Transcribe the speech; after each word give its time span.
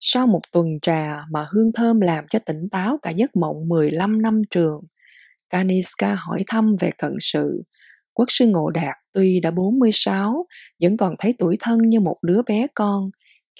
Sau 0.00 0.26
một 0.26 0.40
tuần 0.52 0.66
trà 0.82 1.20
mà 1.30 1.46
hương 1.50 1.72
thơm 1.72 2.00
làm 2.00 2.24
cho 2.30 2.38
tỉnh 2.38 2.68
táo 2.72 2.98
cả 3.02 3.10
giấc 3.10 3.36
mộng 3.36 3.68
15 3.68 4.22
năm 4.22 4.42
trường, 4.50 4.80
Kaniska 5.50 6.14
hỏi 6.14 6.44
thăm 6.46 6.76
về 6.80 6.90
cận 6.98 7.12
sự. 7.20 7.62
Quốc 8.14 8.26
sư 8.28 8.46
Ngộ 8.46 8.70
Đạt 8.70 8.94
tuy 9.12 9.40
đã 9.40 9.50
46, 9.50 10.46
vẫn 10.82 10.96
còn 10.96 11.14
thấy 11.18 11.34
tuổi 11.38 11.56
thân 11.60 11.78
như 11.82 12.00
một 12.00 12.16
đứa 12.22 12.42
bé 12.42 12.66
con. 12.74 13.10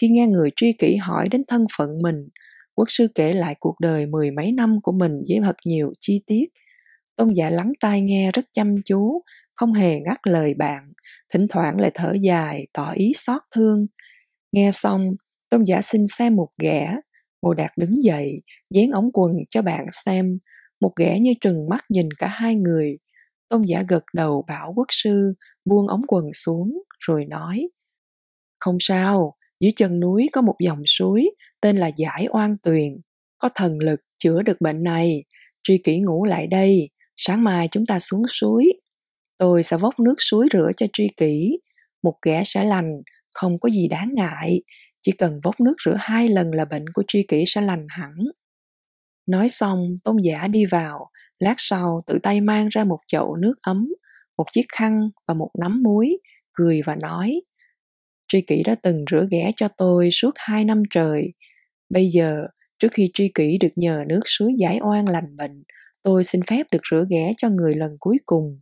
Khi 0.00 0.08
nghe 0.08 0.26
người 0.26 0.50
tri 0.56 0.72
kỷ 0.72 0.96
hỏi 0.96 1.28
đến 1.28 1.42
thân 1.48 1.66
phận 1.78 1.90
mình, 2.02 2.28
quốc 2.74 2.86
sư 2.90 3.08
kể 3.14 3.32
lại 3.32 3.54
cuộc 3.60 3.76
đời 3.80 4.06
mười 4.06 4.30
mấy 4.30 4.52
năm 4.52 4.80
của 4.82 4.92
mình 4.92 5.12
với 5.28 5.38
thật 5.44 5.56
nhiều 5.66 5.92
chi 6.00 6.22
tiết. 6.26 6.44
Tôn 7.16 7.32
giả 7.32 7.50
lắng 7.50 7.72
tai 7.80 8.00
nghe 8.00 8.32
rất 8.32 8.44
chăm 8.54 8.74
chú, 8.84 9.22
không 9.54 9.72
hề 9.72 10.00
ngắt 10.00 10.18
lời 10.26 10.54
bạn, 10.54 10.92
thỉnh 11.34 11.46
thoảng 11.50 11.80
lại 11.80 11.90
thở 11.94 12.14
dài, 12.22 12.66
tỏ 12.72 12.92
ý 12.92 13.12
xót 13.16 13.42
thương. 13.54 13.86
Nghe 14.52 14.70
xong, 14.72 15.14
tôn 15.50 15.64
giả 15.64 15.82
xin 15.82 16.02
xem 16.18 16.36
một 16.36 16.48
ghẻ, 16.62 16.96
Ngô 17.42 17.54
Đạt 17.54 17.70
đứng 17.76 18.04
dậy, 18.04 18.42
dán 18.70 18.90
ống 18.90 19.10
quần 19.12 19.32
cho 19.50 19.62
bạn 19.62 19.86
xem, 20.04 20.38
một 20.80 20.92
ghẻ 20.96 21.18
như 21.20 21.34
trừng 21.40 21.66
mắt 21.70 21.84
nhìn 21.88 22.08
cả 22.18 22.26
hai 22.26 22.54
người. 22.54 22.98
Tôn 23.48 23.62
giả 23.62 23.84
gật 23.88 24.04
đầu 24.14 24.44
bảo 24.48 24.72
quốc 24.76 24.86
sư 24.90 25.34
buông 25.64 25.88
ống 25.88 26.02
quần 26.08 26.24
xuống, 26.34 26.82
rồi 26.98 27.24
nói, 27.24 27.68
Không 28.60 28.76
sao, 28.80 29.34
dưới 29.60 29.72
chân 29.76 30.00
núi 30.00 30.28
có 30.32 30.42
một 30.42 30.54
dòng 30.64 30.82
suối 30.86 31.30
tên 31.60 31.76
là 31.76 31.90
Giải 31.96 32.26
Oan 32.30 32.54
Tuyền, 32.62 33.00
có 33.38 33.48
thần 33.54 33.78
lực 33.78 34.00
chữa 34.18 34.42
được 34.42 34.60
bệnh 34.60 34.82
này. 34.82 35.24
Truy 35.62 35.78
kỷ 35.84 35.98
ngủ 35.98 36.24
lại 36.24 36.46
đây, 36.46 36.90
sáng 37.16 37.44
mai 37.44 37.68
chúng 37.70 37.86
ta 37.86 37.98
xuống 37.98 38.22
suối. 38.28 38.64
Tôi 39.38 39.62
sẽ 39.62 39.76
vốc 39.76 40.00
nước 40.00 40.14
suối 40.18 40.48
rửa 40.52 40.70
cho 40.76 40.86
tri 40.92 41.08
kỷ. 41.16 41.58
Một 42.02 42.14
ghẻ 42.26 42.42
sẽ 42.44 42.64
lành, 42.64 42.94
không 43.34 43.58
có 43.58 43.68
gì 43.68 43.88
đáng 43.88 44.10
ngại. 44.14 44.62
Chỉ 45.08 45.14
cần 45.18 45.40
vốc 45.44 45.60
nước 45.60 45.74
rửa 45.84 45.96
hai 45.98 46.28
lần 46.28 46.50
là 46.50 46.64
bệnh 46.64 46.84
của 46.94 47.02
tri 47.08 47.22
kỷ 47.28 47.44
sẽ 47.46 47.60
lành 47.60 47.86
hẳn. 47.88 48.12
Nói 49.26 49.48
xong, 49.48 49.96
tôn 50.04 50.16
giả 50.24 50.48
đi 50.48 50.64
vào, 50.66 51.10
lát 51.38 51.54
sau 51.56 52.00
tự 52.06 52.18
tay 52.22 52.40
mang 52.40 52.68
ra 52.68 52.84
một 52.84 52.98
chậu 53.06 53.36
nước 53.36 53.54
ấm, 53.62 53.88
một 54.38 54.44
chiếc 54.52 54.64
khăn 54.72 55.10
và 55.28 55.34
một 55.34 55.50
nắm 55.60 55.82
muối, 55.82 56.18
cười 56.52 56.80
và 56.86 56.96
nói, 56.96 57.40
Tri 58.28 58.40
kỷ 58.40 58.62
đã 58.62 58.74
từng 58.82 59.04
rửa 59.10 59.26
ghẻ 59.30 59.50
cho 59.56 59.68
tôi 59.76 60.08
suốt 60.12 60.30
hai 60.36 60.64
năm 60.64 60.82
trời. 60.90 61.22
Bây 61.90 62.08
giờ, 62.08 62.46
trước 62.78 62.92
khi 62.92 63.10
tri 63.14 63.28
kỷ 63.34 63.58
được 63.60 63.72
nhờ 63.76 64.04
nước 64.08 64.20
suối 64.26 64.54
giải 64.58 64.78
oan 64.82 65.08
lành 65.08 65.36
bệnh, 65.36 65.62
tôi 66.02 66.24
xin 66.24 66.40
phép 66.42 66.66
được 66.70 66.82
rửa 66.90 67.04
ghẻ 67.10 67.32
cho 67.36 67.48
người 67.48 67.74
lần 67.74 67.96
cuối 68.00 68.16
cùng. 68.26 68.60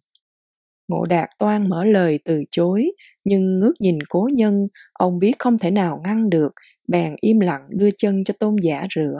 Ngộ 0.89 1.06
đạt 1.06 1.28
toan 1.39 1.69
mở 1.69 1.84
lời 1.84 2.19
từ 2.25 2.43
chối, 2.51 2.84
nhưng 3.27 3.59
ngước 3.59 3.81
nhìn 3.81 3.99
cố 4.09 4.29
nhân, 4.33 4.69
ông 4.93 5.19
biết 5.19 5.33
không 5.39 5.59
thể 5.59 5.71
nào 5.71 6.01
ngăn 6.05 6.31
được, 6.31 6.53
bèn 6.89 7.15
im 7.21 7.41
lặng 7.41 7.63
đưa 7.69 7.91
chân 7.99 8.25
cho 8.25 8.35
tôn 8.41 8.57
giả 8.63 8.87
rửa. 8.95 9.19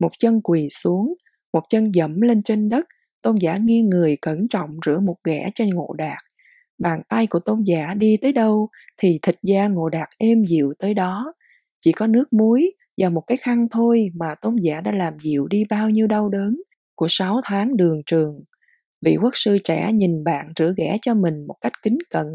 Một 0.00 0.10
chân 0.18 0.40
quỳ 0.42 0.68
xuống, 0.70 1.14
một 1.52 1.62
chân 1.68 1.94
dẫm 1.94 2.20
lên 2.20 2.42
trên 2.42 2.68
đất, 2.68 2.86
tôn 3.22 3.36
giả 3.40 3.56
nghiêng 3.56 3.88
người 3.88 4.16
cẩn 4.22 4.48
trọng 4.48 4.70
rửa 4.86 5.00
một 5.00 5.16
ghẻ 5.24 5.50
cho 5.54 5.64
ngộ 5.64 5.94
đạt. 5.98 6.18
Bàn 6.78 7.02
tay 7.08 7.26
của 7.26 7.38
tôn 7.38 7.62
giả 7.64 7.94
đi 7.94 8.16
tới 8.22 8.32
đâu 8.32 8.68
thì 8.98 9.18
thịt 9.22 9.36
da 9.42 9.68
ngộ 9.68 9.88
đạt 9.88 10.08
êm 10.18 10.44
dịu 10.44 10.72
tới 10.78 10.94
đó. 10.94 11.32
Chỉ 11.80 11.92
có 11.92 12.06
nước 12.06 12.32
muối 12.32 12.72
và 12.98 13.08
một 13.08 13.22
cái 13.26 13.38
khăn 13.38 13.66
thôi 13.70 14.10
mà 14.14 14.34
tôn 14.42 14.56
giả 14.62 14.80
đã 14.80 14.92
làm 14.92 15.14
dịu 15.22 15.46
đi 15.46 15.64
bao 15.70 15.90
nhiêu 15.90 16.06
đau 16.06 16.28
đớn 16.28 16.50
của 16.94 17.06
sáu 17.10 17.40
tháng 17.44 17.76
đường 17.76 18.02
trường. 18.06 18.40
Vị 19.04 19.16
quốc 19.22 19.32
sư 19.34 19.58
trẻ 19.64 19.92
nhìn 19.92 20.24
bạn 20.24 20.52
rửa 20.58 20.72
ghẻ 20.76 20.96
cho 21.02 21.14
mình 21.14 21.46
một 21.46 21.56
cách 21.60 21.72
kính 21.82 21.98
cẩn 22.10 22.26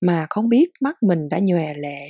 mà 0.00 0.26
không 0.30 0.48
biết 0.48 0.70
mắt 0.80 1.02
mình 1.02 1.28
đã 1.28 1.38
nhòe 1.42 1.74
lệ. 1.74 2.00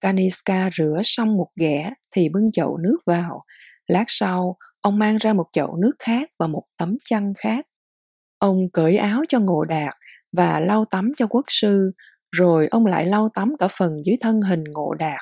Kaniska 0.00 0.70
rửa 0.76 1.00
xong 1.04 1.36
một 1.36 1.48
ghẻ 1.56 1.90
thì 2.10 2.28
bưng 2.28 2.52
chậu 2.52 2.76
nước 2.76 2.98
vào. 3.06 3.44
Lát 3.86 4.04
sau, 4.06 4.56
ông 4.80 4.98
mang 4.98 5.16
ra 5.16 5.32
một 5.32 5.46
chậu 5.52 5.76
nước 5.76 5.92
khác 5.98 6.30
và 6.38 6.46
một 6.46 6.62
tấm 6.78 6.96
chăn 7.04 7.32
khác. 7.38 7.66
Ông 8.38 8.66
cởi 8.72 8.96
áo 8.96 9.22
cho 9.28 9.40
ngộ 9.40 9.64
đạt 9.64 9.94
và 10.32 10.60
lau 10.60 10.84
tắm 10.84 11.12
cho 11.16 11.26
quốc 11.26 11.44
sư, 11.48 11.92
rồi 12.30 12.68
ông 12.70 12.86
lại 12.86 13.06
lau 13.06 13.28
tắm 13.34 13.52
cả 13.58 13.68
phần 13.78 13.92
dưới 14.06 14.16
thân 14.20 14.40
hình 14.40 14.64
ngộ 14.64 14.94
đạt. 14.94 15.20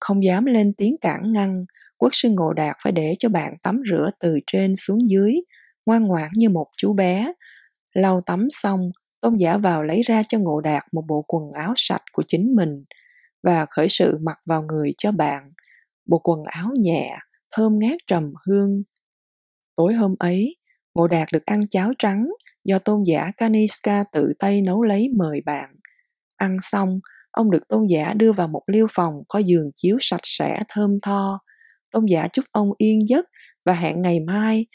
Không 0.00 0.24
dám 0.24 0.44
lên 0.44 0.72
tiếng 0.78 0.96
cản 1.00 1.32
ngăn, 1.32 1.64
quốc 1.98 2.10
sư 2.12 2.28
ngộ 2.30 2.52
đạt 2.52 2.76
phải 2.84 2.92
để 2.92 3.14
cho 3.18 3.28
bạn 3.28 3.54
tắm 3.62 3.82
rửa 3.90 4.10
từ 4.20 4.38
trên 4.46 4.74
xuống 4.74 4.98
dưới, 5.06 5.34
ngoan 5.86 6.04
ngoãn 6.04 6.30
như 6.34 6.48
một 6.48 6.66
chú 6.76 6.94
bé. 6.94 7.32
Lau 7.94 8.20
tắm 8.20 8.48
xong, 8.50 8.80
tôn 9.20 9.36
giả 9.36 9.56
vào 9.58 9.82
lấy 9.82 10.02
ra 10.02 10.22
cho 10.28 10.38
ngộ 10.38 10.60
đạt 10.60 10.82
một 10.92 11.02
bộ 11.08 11.24
quần 11.28 11.52
áo 11.52 11.72
sạch 11.76 12.02
của 12.12 12.22
chính 12.26 12.54
mình 12.56 12.84
và 13.42 13.66
khởi 13.70 13.86
sự 13.90 14.18
mặc 14.22 14.38
vào 14.46 14.62
người 14.62 14.92
cho 14.98 15.12
bạn. 15.12 15.52
Bộ 16.06 16.18
quần 16.24 16.44
áo 16.44 16.70
nhẹ, 16.78 17.16
thơm 17.56 17.78
ngát 17.78 17.96
trầm 18.06 18.32
hương. 18.46 18.82
Tối 19.76 19.94
hôm 19.94 20.14
ấy, 20.18 20.56
Ngộ 20.94 21.08
Đạt 21.08 21.28
được 21.32 21.46
ăn 21.46 21.68
cháo 21.70 21.92
trắng 21.98 22.26
do 22.64 22.78
tôn 22.78 23.02
giả 23.06 23.30
Kaniska 23.36 24.04
tự 24.12 24.32
tay 24.38 24.62
nấu 24.62 24.82
lấy 24.82 25.08
mời 25.16 25.40
bạn. 25.46 25.74
Ăn 26.36 26.56
xong, 26.62 27.00
ông 27.30 27.50
được 27.50 27.68
tôn 27.68 27.86
giả 27.86 28.12
đưa 28.16 28.32
vào 28.32 28.48
một 28.48 28.62
liêu 28.66 28.86
phòng 28.90 29.14
có 29.28 29.38
giường 29.38 29.70
chiếu 29.76 29.96
sạch 30.00 30.20
sẽ 30.22 30.60
thơm 30.68 30.98
tho. 31.02 31.40
Tôn 31.90 32.06
giả 32.06 32.28
chúc 32.32 32.44
ông 32.52 32.70
yên 32.78 32.98
giấc 33.08 33.26
và 33.64 33.72
hẹn 33.72 34.02
ngày 34.02 34.20
mai, 34.20 34.66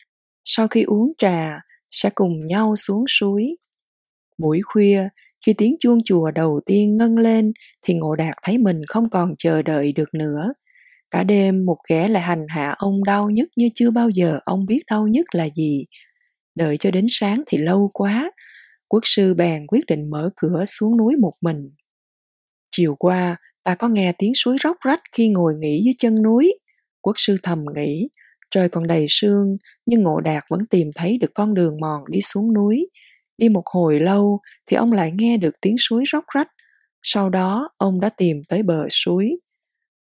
sau 0.43 0.67
khi 0.67 0.83
uống 0.83 1.13
trà, 1.17 1.61
sẽ 1.91 2.09
cùng 2.15 2.45
nhau 2.45 2.75
xuống 2.75 3.05
suối. 3.07 3.55
Buổi 4.37 4.61
khuya, 4.63 5.09
khi 5.45 5.53
tiếng 5.53 5.75
chuông 5.79 5.99
chùa 6.05 6.31
đầu 6.31 6.59
tiên 6.65 6.97
ngân 6.97 7.15
lên 7.17 7.51
thì 7.81 7.93
Ngộ 7.93 8.15
Đạt 8.15 8.35
thấy 8.43 8.57
mình 8.57 8.81
không 8.87 9.09
còn 9.09 9.35
chờ 9.37 9.61
đợi 9.61 9.93
được 9.93 10.13
nữa. 10.13 10.53
Cả 11.11 11.23
đêm 11.23 11.65
một 11.65 11.77
ghẻ 11.89 12.07
lại 12.07 12.23
hành 12.23 12.45
hạ 12.49 12.75
ông 12.77 13.03
đau 13.03 13.29
nhất 13.29 13.49
như 13.57 13.69
chưa 13.75 13.91
bao 13.91 14.09
giờ 14.09 14.39
ông 14.45 14.65
biết 14.65 14.81
đau 14.91 15.07
nhất 15.07 15.25
là 15.35 15.49
gì. 15.55 15.85
Đợi 16.55 16.77
cho 16.77 16.91
đến 16.91 17.05
sáng 17.09 17.43
thì 17.47 17.57
lâu 17.57 17.89
quá, 17.93 18.31
quốc 18.87 19.01
sư 19.03 19.33
bèn 19.33 19.67
quyết 19.67 19.85
định 19.87 20.09
mở 20.09 20.29
cửa 20.35 20.63
xuống 20.67 20.97
núi 20.97 21.15
một 21.15 21.33
mình. 21.41 21.69
Chiều 22.71 22.95
qua, 22.95 23.37
ta 23.63 23.75
có 23.75 23.87
nghe 23.87 24.13
tiếng 24.17 24.31
suối 24.35 24.57
róc 24.63 24.77
rách 24.85 25.01
khi 25.11 25.29
ngồi 25.29 25.53
nghỉ 25.55 25.81
dưới 25.85 25.93
chân 25.97 26.21
núi. 26.23 26.53
Quốc 27.01 27.13
sư 27.17 27.35
thầm 27.43 27.65
nghĩ, 27.75 28.09
trời 28.51 28.69
còn 28.69 28.87
đầy 28.87 29.05
sương, 29.09 29.57
nhưng 29.85 30.03
ngộ 30.03 30.21
đạt 30.21 30.43
vẫn 30.49 30.61
tìm 30.69 30.91
thấy 30.95 31.17
được 31.17 31.31
con 31.35 31.53
đường 31.53 31.77
mòn 31.81 32.03
đi 32.09 32.21
xuống 32.21 32.53
núi. 32.53 32.89
Đi 33.37 33.49
một 33.49 33.63
hồi 33.65 33.99
lâu 33.99 34.39
thì 34.67 34.77
ông 34.77 34.91
lại 34.91 35.11
nghe 35.11 35.37
được 35.37 35.61
tiếng 35.61 35.75
suối 35.79 36.03
róc 36.11 36.23
rách. 36.35 36.47
Sau 37.01 37.29
đó, 37.29 37.69
ông 37.77 37.99
đã 37.99 38.09
tìm 38.09 38.41
tới 38.49 38.63
bờ 38.63 38.87
suối. 38.89 39.35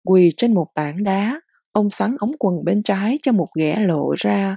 Quỳ 0.04 0.32
trên 0.36 0.54
một 0.54 0.66
tảng 0.74 1.04
đá, 1.04 1.40
ông 1.72 1.90
sắn 1.90 2.16
ống 2.18 2.32
quần 2.38 2.64
bên 2.64 2.82
trái 2.82 3.18
cho 3.22 3.32
một 3.32 3.48
ghẻ 3.58 3.80
lộ 3.80 4.14
ra. 4.18 4.56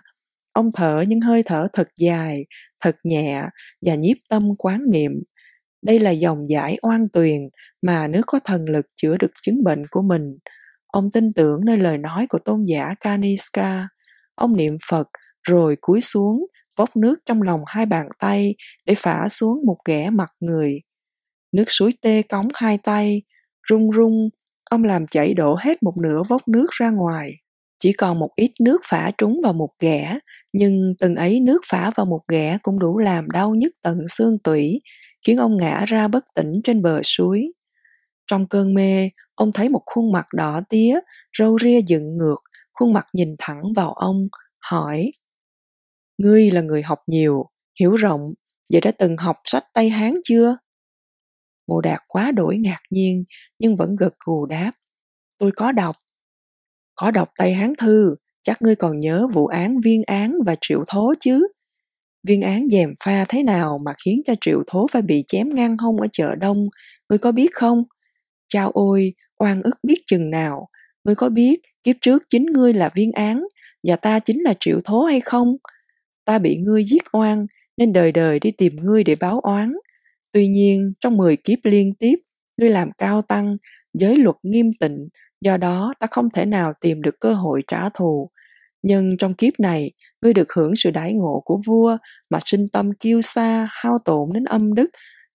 Ông 0.54 0.72
thở 0.74 1.04
những 1.08 1.22
hơi 1.22 1.44
thở 1.46 1.68
thật 1.74 1.88
dài, 1.98 2.46
thật 2.82 2.96
nhẹ 3.04 3.44
và 3.86 3.96
nhiếp 3.96 4.18
tâm 4.30 4.50
quán 4.58 4.82
niệm. 4.92 5.12
Đây 5.82 6.00
là 6.00 6.12
dòng 6.12 6.50
giải 6.50 6.78
oan 6.82 7.10
tuyền 7.14 7.50
mà 7.82 8.08
nếu 8.08 8.22
có 8.28 8.40
thần 8.46 8.66
lực 8.66 8.86
chữa 8.96 9.18
được 9.18 9.32
chứng 9.44 9.64
bệnh 9.64 9.88
của 9.92 10.02
mình. 10.02 10.38
Ông 10.92 11.12
tin 11.12 11.34
tưởng 11.34 11.66
nơi 11.66 11.78
lời 11.78 11.98
nói 11.98 12.28
của 12.30 12.38
tôn 12.46 12.66
giả 12.66 12.94
Kaniska. 13.00 13.88
Ông 14.36 14.56
niệm 14.58 14.78
Phật 14.90 15.08
rồi 15.48 15.78
cúi 15.82 16.02
xuống, 16.02 16.46
vốc 16.78 16.96
nước 16.96 17.20
trong 17.26 17.42
lòng 17.42 17.62
hai 17.68 17.86
bàn 17.86 18.08
tay 18.20 18.56
để 18.86 18.96
phả 18.98 19.30
xuống 19.30 19.66
một 19.66 19.78
ghẻ 19.86 20.10
mặt 20.10 20.30
người. 20.40 20.82
Nước 21.52 21.66
suối 21.68 21.94
tê 22.02 22.22
cống 22.22 22.48
hai 22.54 22.78
tay, 22.78 23.22
rung 23.70 23.92
rung, 23.92 24.30
ông 24.70 24.84
làm 24.84 25.08
chảy 25.08 25.34
đổ 25.34 25.56
hết 25.60 25.84
một 25.84 25.94
nửa 25.98 26.22
vốc 26.30 26.48
nước 26.48 26.66
ra 26.72 26.90
ngoài. 26.90 27.32
Chỉ 27.80 27.94
còn 27.94 28.20
một 28.20 28.30
ít 28.36 28.52
nước 28.62 28.82
phả 28.90 29.12
trúng 29.18 29.42
vào 29.44 29.54
một 29.54 29.70
ghẻ, 29.80 30.20
nhưng 30.54 30.94
từng 31.00 31.16
ấy 31.16 31.40
nước 31.40 31.62
phả 31.70 31.92
vào 31.96 32.06
một 32.06 32.22
ghẻ 32.28 32.58
cũng 32.64 32.80
đủ 32.80 32.98
làm 33.00 33.30
đau 33.32 33.56
nhức 33.56 33.74
tận 33.84 33.98
xương 34.10 34.40
tủy, 34.40 34.82
khiến 35.28 35.38
ông 35.38 35.58
ngã 35.58 35.86
ra 35.88 36.08
bất 36.08 36.26
tỉnh 36.36 36.52
trên 36.64 36.82
bờ 36.82 37.02
suối. 37.04 37.52
Trong 38.28 38.48
cơn 38.48 38.74
mê, 38.74 39.10
ông 39.42 39.52
thấy 39.52 39.70
một 39.70 39.82
khuôn 39.86 40.12
mặt 40.12 40.26
đỏ 40.34 40.62
tía, 40.70 41.00
râu 41.40 41.58
ria 41.60 41.82
dựng 41.88 42.18
ngược, 42.18 42.38
khuôn 42.74 42.94
mặt 42.94 43.06
nhìn 43.14 43.36
thẳng 43.40 43.62
vào 43.76 43.94
ông, 43.94 44.28
hỏi 44.60 45.12
Ngươi 46.18 46.52
là 46.52 46.62
người 46.62 46.82
học 46.82 47.00
nhiều, 47.08 47.46
hiểu 47.80 47.96
rộng, 47.96 48.34
vậy 48.74 48.82
đã 48.82 48.92
từng 49.00 49.18
học 49.18 49.36
sách 49.44 49.64
Tây 49.74 49.90
Hán 49.90 50.14
chưa? 50.24 50.58
ngô 51.68 51.82
Đạt 51.82 52.00
quá 52.08 52.32
đổi 52.32 52.58
ngạc 52.58 52.80
nhiên, 52.90 53.24
nhưng 53.60 53.78
vẫn 53.78 53.96
gật 53.96 54.14
gù 54.26 54.46
đáp. 54.46 54.72
Tôi 55.38 55.52
có 55.52 55.72
đọc. 55.72 55.96
Có 56.96 57.12
đọc 57.12 57.30
Tây 57.38 57.54
Hán 57.54 57.74
Thư, 57.78 58.16
chắc 58.44 58.62
ngươi 58.62 58.76
còn 58.76 59.00
nhớ 59.00 59.28
vụ 59.34 59.48
án 59.48 59.80
viên 59.84 60.02
án 60.08 60.34
và 60.46 60.56
triệu 60.62 60.84
thố 60.88 61.14
chứ? 61.20 61.48
Viên 62.28 62.42
án 62.42 62.68
dèm 62.72 62.94
pha 63.04 63.26
thế 63.30 63.44
nào 63.44 63.78
mà 63.86 63.94
khiến 64.06 64.22
cho 64.26 64.34
triệu 64.42 64.64
thố 64.68 64.88
phải 64.92 65.02
bị 65.02 65.24
chém 65.28 65.50
ngang 65.56 65.78
hông 65.78 66.02
ở 66.02 66.08
chợ 66.12 66.36
đông, 66.36 66.70
ngươi 67.10 67.18
có 67.18 67.32
biết 67.32 67.54
không? 67.54 67.84
Chao 68.48 68.72
ôi, 68.72 69.14
oan 69.42 69.62
ức 69.62 69.78
biết 69.84 70.02
chừng 70.08 70.30
nào, 70.30 70.70
ngươi 71.04 71.16
có 71.16 71.30
biết 71.30 71.60
kiếp 71.84 71.96
trước 72.02 72.22
chính 72.30 72.46
ngươi 72.46 72.74
là 72.74 72.90
viên 72.96 73.12
án 73.12 73.44
và 73.88 73.96
ta 73.96 74.20
chính 74.20 74.44
là 74.44 74.54
triệu 74.60 74.80
thố 74.86 75.04
hay 75.04 75.22
không? 75.22 75.58
Ta 76.26 76.40
bị 76.40 76.58
ngươi 76.58 76.86
giết 76.86 77.04
oan 77.12 77.48
nên 77.78 77.94
đời 77.94 78.12
đời 78.12 78.40
đi 78.40 78.52
tìm 78.52 78.76
ngươi 78.76 79.04
để 79.04 79.16
báo 79.20 79.40
oán. 79.40 79.74
Tuy 80.34 80.48
nhiên, 80.48 80.94
trong 81.02 81.18
10 81.18 81.38
kiếp 81.38 81.60
liên 81.64 81.94
tiếp, 82.00 82.16
ngươi 82.58 82.70
làm 82.70 82.92
cao 82.98 83.22
tăng, 83.22 83.56
giới 83.94 84.18
luật 84.18 84.36
nghiêm 84.44 84.72
tịnh, 84.80 85.08
Do 85.42 85.58
đó 85.58 85.94
ta 86.00 86.08
không 86.12 86.30
thể 86.30 86.46
nào 86.46 86.74
tìm 86.82 87.02
được 87.02 87.20
cơ 87.20 87.34
hội 87.34 87.64
trả 87.68 87.90
thù. 87.90 88.30
Nhưng 88.84 89.18
trong 89.18 89.34
kiếp 89.34 89.54
này, 89.60 89.92
ngươi 90.22 90.34
được 90.34 90.54
hưởng 90.54 90.76
sự 90.76 90.92
đãi 90.92 91.14
ngộ 91.14 91.42
của 91.46 91.62
vua 91.66 91.98
mà 92.30 92.40
sinh 92.46 92.66
tâm 92.74 92.94
kiêu 92.94 93.22
xa, 93.22 93.68
hao 93.72 93.98
tổn 94.06 94.30
đến 94.34 94.44
âm 94.44 94.74
đức, 94.74 94.90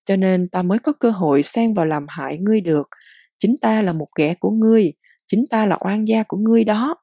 cho 0.07 0.17
nên 0.17 0.49
ta 0.49 0.63
mới 0.63 0.79
có 0.79 0.93
cơ 0.93 1.11
hội 1.11 1.43
xen 1.43 1.75
vào 1.75 1.87
làm 1.87 2.07
hại 2.09 2.39
ngươi 2.39 2.61
được. 2.61 2.89
Chính 3.39 3.57
ta 3.63 3.83
là 3.83 3.93
một 3.93 4.09
kẻ 4.15 4.35
của 4.41 4.51
ngươi, 4.51 4.93
chính 5.29 5.45
ta 5.51 5.67
là 5.67 5.79
oan 5.85 6.09
gia 6.09 6.23
của 6.23 6.37
ngươi 6.37 6.65
đó. 6.65 6.97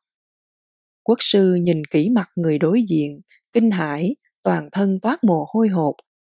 Quốc 1.04 1.18
sư 1.22 1.56
nhìn 1.56 1.86
kỹ 1.86 2.10
mặt 2.10 2.30
người 2.36 2.60
đối 2.60 2.84
diện, 2.84 3.22
kinh 3.54 3.72
hãi, 3.72 4.16
toàn 4.44 4.70
thân 4.72 5.00
toát 5.00 5.24
mồ 5.24 5.46
hôi 5.54 5.68
hột. 5.68 5.96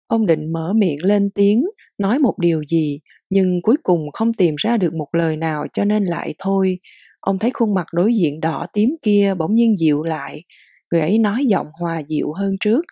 Ông 0.06 0.26
định 0.26 0.52
mở 0.52 0.72
miệng 0.72 1.04
lên 1.04 1.30
tiếng, 1.34 1.66
nói 1.98 2.18
một 2.18 2.34
điều 2.38 2.62
gì, 2.64 3.00
nhưng 3.30 3.62
cuối 3.62 3.76
cùng 3.82 4.10
không 4.12 4.32
tìm 4.32 4.54
ra 4.58 4.76
được 4.76 4.94
một 4.94 5.08
lời 5.12 5.36
nào 5.36 5.66
cho 5.72 5.84
nên 5.84 6.04
lại 6.04 6.34
thôi. 6.38 6.78
Ông 7.20 7.38
thấy 7.38 7.50
khuôn 7.54 7.74
mặt 7.74 7.86
đối 7.92 8.14
diện 8.14 8.40
đỏ 8.40 8.66
tím 8.72 8.96
kia 9.02 9.34
bỗng 9.38 9.54
nhiên 9.54 9.76
dịu 9.76 10.02
lại. 10.02 10.44
Người 10.92 11.00
ấy 11.00 11.18
nói 11.18 11.46
giọng 11.46 11.66
hòa 11.80 12.02
dịu 12.08 12.32
hơn 12.32 12.56
trước. 12.60 12.84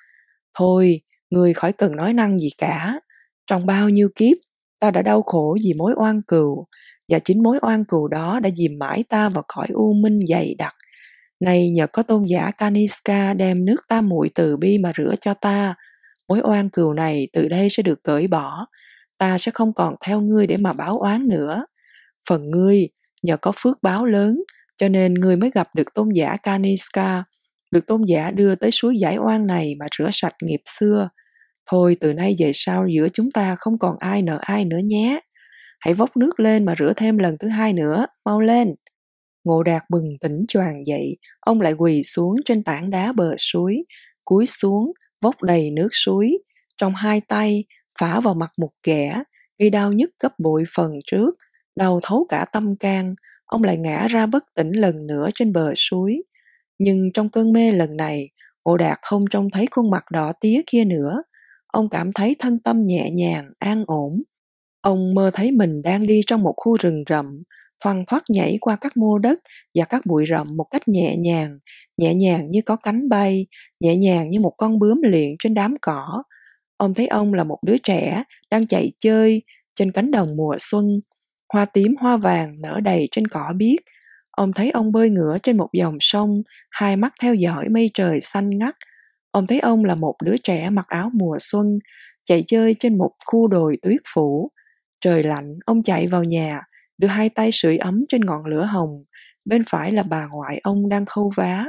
Thôi, 0.54 1.00
người 1.30 1.54
khỏi 1.54 1.72
cần 1.72 1.96
nói 1.96 2.12
năng 2.12 2.38
gì 2.38 2.48
cả. 2.58 3.00
Trong 3.46 3.66
bao 3.66 3.88
nhiêu 3.88 4.08
kiếp, 4.16 4.36
ta 4.80 4.90
đã 4.90 5.02
đau 5.02 5.22
khổ 5.22 5.56
vì 5.64 5.72
mối 5.78 5.94
oan 5.96 6.22
cừu, 6.28 6.66
và 7.12 7.18
chính 7.18 7.42
mối 7.42 7.58
oan 7.62 7.84
cừu 7.84 8.08
đó 8.08 8.40
đã 8.40 8.50
dìm 8.50 8.78
mãi 8.78 9.04
ta 9.08 9.28
vào 9.28 9.44
cõi 9.48 9.66
u 9.72 9.92
minh 9.92 10.20
dày 10.28 10.54
đặc. 10.58 10.74
nay 11.40 11.70
nhờ 11.70 11.86
có 11.86 12.02
tôn 12.02 12.24
giả 12.26 12.50
Kaniska 12.50 13.34
đem 13.34 13.64
nước 13.64 13.76
ta 13.88 14.00
muội 14.00 14.28
từ 14.34 14.56
bi 14.56 14.78
mà 14.78 14.92
rửa 14.98 15.14
cho 15.20 15.34
ta, 15.34 15.74
mối 16.28 16.40
oan 16.44 16.68
cừu 16.70 16.92
này 16.94 17.28
từ 17.32 17.48
đây 17.48 17.68
sẽ 17.70 17.82
được 17.82 18.02
cởi 18.04 18.26
bỏ, 18.28 18.66
ta 19.18 19.38
sẽ 19.38 19.50
không 19.54 19.72
còn 19.74 19.94
theo 20.06 20.20
ngươi 20.20 20.46
để 20.46 20.56
mà 20.56 20.72
báo 20.72 20.98
oán 20.98 21.28
nữa. 21.28 21.64
Phần 22.28 22.50
ngươi, 22.50 22.88
nhờ 23.22 23.36
có 23.36 23.52
phước 23.56 23.78
báo 23.82 24.04
lớn, 24.06 24.42
cho 24.78 24.88
nên 24.88 25.14
ngươi 25.14 25.36
mới 25.36 25.50
gặp 25.50 25.68
được 25.74 25.94
tôn 25.94 26.08
giả 26.14 26.36
Kaniska, 26.42 27.24
được 27.70 27.86
tôn 27.86 28.02
giả 28.08 28.30
đưa 28.30 28.54
tới 28.54 28.70
suối 28.70 28.98
giải 28.98 29.16
oan 29.18 29.46
này 29.46 29.74
mà 29.78 29.86
rửa 29.98 30.08
sạch 30.12 30.34
nghiệp 30.42 30.60
xưa. 30.66 31.08
Thôi 31.70 31.96
từ 32.00 32.12
nay 32.12 32.34
về 32.38 32.50
sau 32.54 32.86
giữa 32.96 33.08
chúng 33.12 33.30
ta 33.30 33.56
không 33.58 33.78
còn 33.78 33.96
ai 34.00 34.22
nợ 34.22 34.38
ai 34.40 34.64
nữa 34.64 34.80
nhé. 34.84 35.20
Hãy 35.82 35.94
vốc 35.94 36.16
nước 36.16 36.40
lên 36.40 36.64
mà 36.64 36.74
rửa 36.78 36.92
thêm 36.96 37.18
lần 37.18 37.36
thứ 37.40 37.48
hai 37.48 37.72
nữa, 37.72 38.06
mau 38.24 38.40
lên. 38.40 38.74
Ngộ 39.44 39.62
đạt 39.62 39.82
bừng 39.90 40.18
tỉnh 40.20 40.44
choàng 40.48 40.86
dậy, 40.86 41.16
ông 41.40 41.60
lại 41.60 41.72
quỳ 41.72 42.02
xuống 42.04 42.36
trên 42.44 42.64
tảng 42.64 42.90
đá 42.90 43.12
bờ 43.12 43.34
suối, 43.38 43.76
cúi 44.24 44.46
xuống, 44.46 44.92
vốc 45.22 45.42
đầy 45.42 45.70
nước 45.70 45.88
suối, 45.92 46.38
trong 46.76 46.94
hai 46.94 47.20
tay 47.20 47.64
phả 48.00 48.20
vào 48.20 48.34
mặt 48.34 48.50
một 48.58 48.70
kẻ, 48.82 49.22
gây 49.58 49.70
đau 49.70 49.92
nhức 49.92 50.10
gấp 50.22 50.38
bội 50.38 50.64
phần 50.76 50.92
trước, 51.06 51.34
đau 51.76 52.00
thấu 52.02 52.26
cả 52.28 52.44
tâm 52.52 52.76
can, 52.76 53.14
ông 53.44 53.62
lại 53.62 53.76
ngã 53.76 54.06
ra 54.08 54.26
bất 54.26 54.44
tỉnh 54.54 54.72
lần 54.72 55.06
nữa 55.06 55.28
trên 55.34 55.52
bờ 55.52 55.72
suối. 55.76 56.22
Nhưng 56.78 57.12
trong 57.14 57.28
cơn 57.28 57.52
mê 57.52 57.72
lần 57.72 57.96
này, 57.96 58.28
Ngộ 58.64 58.76
Đạt 58.76 58.98
không 59.02 59.24
trông 59.30 59.50
thấy 59.50 59.66
khuôn 59.70 59.90
mặt 59.90 60.04
đỏ 60.12 60.32
tía 60.40 60.60
kia 60.66 60.84
nữa. 60.84 61.22
Ông 61.66 61.88
cảm 61.88 62.12
thấy 62.12 62.36
thân 62.38 62.58
tâm 62.58 62.82
nhẹ 62.86 63.10
nhàng, 63.10 63.52
an 63.58 63.84
ổn. 63.86 64.22
Ông 64.82 65.14
mơ 65.14 65.30
thấy 65.34 65.50
mình 65.52 65.82
đang 65.82 66.06
đi 66.06 66.20
trong 66.26 66.42
một 66.42 66.54
khu 66.56 66.76
rừng 66.80 67.04
rậm, 67.08 67.42
thoăn 67.84 68.04
thoắt 68.06 68.22
nhảy 68.28 68.58
qua 68.60 68.76
các 68.76 68.96
mô 68.96 69.18
đất 69.18 69.38
và 69.74 69.84
các 69.84 70.06
bụi 70.06 70.24
rậm 70.28 70.46
một 70.56 70.64
cách 70.70 70.88
nhẹ 70.88 71.16
nhàng, 71.16 71.58
nhẹ 71.96 72.14
nhàng 72.14 72.50
như 72.50 72.60
có 72.66 72.76
cánh 72.76 73.08
bay, 73.08 73.46
nhẹ 73.80 73.96
nhàng 73.96 74.30
như 74.30 74.40
một 74.40 74.54
con 74.58 74.78
bướm 74.78 75.00
luyện 75.02 75.30
trên 75.38 75.54
đám 75.54 75.74
cỏ. 75.82 76.22
Ông 76.76 76.94
thấy 76.94 77.06
ông 77.06 77.34
là 77.34 77.44
một 77.44 77.58
đứa 77.66 77.76
trẻ 77.78 78.24
đang 78.50 78.66
chạy 78.66 78.92
chơi 78.98 79.42
trên 79.76 79.92
cánh 79.92 80.10
đồng 80.10 80.36
mùa 80.36 80.56
xuân, 80.58 80.98
hoa 81.52 81.64
tím 81.64 81.94
hoa 82.00 82.16
vàng 82.16 82.60
nở 82.62 82.80
đầy 82.84 83.08
trên 83.10 83.28
cỏ 83.28 83.52
biếc. 83.56 83.80
Ông 84.30 84.52
thấy 84.52 84.70
ông 84.70 84.92
bơi 84.92 85.10
ngửa 85.10 85.38
trên 85.42 85.56
một 85.56 85.68
dòng 85.72 85.96
sông, 86.00 86.42
hai 86.70 86.96
mắt 86.96 87.12
theo 87.22 87.34
dõi 87.34 87.68
mây 87.68 87.90
trời 87.94 88.20
xanh 88.20 88.50
ngắt. 88.58 88.76
Ông 89.30 89.46
thấy 89.46 89.60
ông 89.60 89.84
là 89.84 89.94
một 89.94 90.14
đứa 90.24 90.36
trẻ 90.44 90.70
mặc 90.70 90.86
áo 90.88 91.10
mùa 91.14 91.36
xuân, 91.40 91.78
chạy 92.24 92.44
chơi 92.46 92.74
trên 92.80 92.98
một 92.98 93.10
khu 93.26 93.48
đồi 93.48 93.78
tuyết 93.82 94.00
phủ. 94.14 94.50
Trời 95.02 95.22
lạnh, 95.22 95.58
ông 95.66 95.82
chạy 95.82 96.06
vào 96.06 96.24
nhà, 96.24 96.60
đưa 96.98 97.08
hai 97.08 97.28
tay 97.28 97.50
sưởi 97.52 97.76
ấm 97.76 98.04
trên 98.08 98.20
ngọn 98.24 98.46
lửa 98.46 98.64
hồng. 98.64 99.04
Bên 99.44 99.62
phải 99.70 99.92
là 99.92 100.02
bà 100.10 100.26
ngoại 100.26 100.60
ông 100.62 100.88
đang 100.88 101.06
khâu 101.06 101.30
vá, 101.36 101.66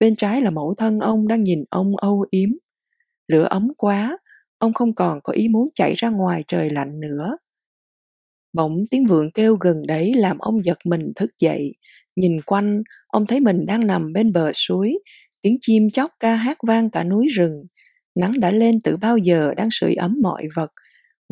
bên 0.00 0.16
trái 0.16 0.42
là 0.42 0.50
mẫu 0.50 0.74
thân 0.78 1.00
ông 1.00 1.28
đang 1.28 1.42
nhìn 1.42 1.64
ông 1.70 1.96
âu 1.96 2.26
yếm. 2.30 2.48
Lửa 3.28 3.44
ấm 3.44 3.68
quá, 3.76 4.18
ông 4.58 4.72
không 4.72 4.94
còn 4.94 5.20
có 5.24 5.32
ý 5.32 5.48
muốn 5.48 5.68
chạy 5.74 5.94
ra 5.96 6.08
ngoài 6.10 6.44
trời 6.48 6.70
lạnh 6.70 7.00
nữa. 7.00 7.36
Bỗng 8.52 8.86
tiếng 8.90 9.06
vượn 9.06 9.30
kêu 9.30 9.56
gần 9.56 9.86
đấy 9.86 10.14
làm 10.14 10.38
ông 10.38 10.64
giật 10.64 10.78
mình 10.84 11.12
thức 11.16 11.30
dậy. 11.38 11.74
Nhìn 12.16 12.40
quanh, 12.46 12.82
ông 13.06 13.26
thấy 13.26 13.40
mình 13.40 13.66
đang 13.66 13.86
nằm 13.86 14.12
bên 14.12 14.32
bờ 14.32 14.52
suối, 14.54 14.98
tiếng 15.42 15.56
chim 15.60 15.90
chóc 15.90 16.10
ca 16.20 16.36
hát 16.36 16.58
vang 16.66 16.90
cả 16.90 17.04
núi 17.04 17.28
rừng. 17.28 17.64
Nắng 18.14 18.40
đã 18.40 18.50
lên 18.50 18.80
từ 18.80 18.96
bao 18.96 19.18
giờ 19.18 19.54
đang 19.56 19.68
sưởi 19.70 19.94
ấm 19.94 20.18
mọi 20.22 20.44
vật. 20.56 20.70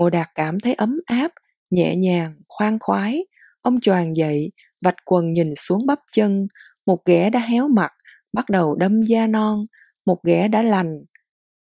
Ngô 0.01 0.11
Đạt 0.11 0.29
cảm 0.35 0.61
thấy 0.61 0.75
ấm 0.75 1.01
áp, 1.07 1.33
nhẹ 1.71 1.97
nhàng, 1.97 2.35
khoan 2.49 2.79
khoái. 2.81 3.25
Ông 3.61 3.81
choàng 3.81 4.17
dậy, 4.17 4.53
vạch 4.85 4.95
quần 5.05 5.33
nhìn 5.33 5.55
xuống 5.55 5.87
bắp 5.87 5.99
chân. 6.13 6.47
Một 6.87 7.05
ghẻ 7.07 7.31
đã 7.31 7.41
héo 7.41 7.69
mặt, 7.69 7.93
bắt 8.33 8.51
đầu 8.51 8.77
đâm 8.77 9.03
da 9.03 9.27
non. 9.27 9.67
Một 10.07 10.19
ghẻ 10.25 10.49
đã 10.49 10.63
lành. 10.63 11.05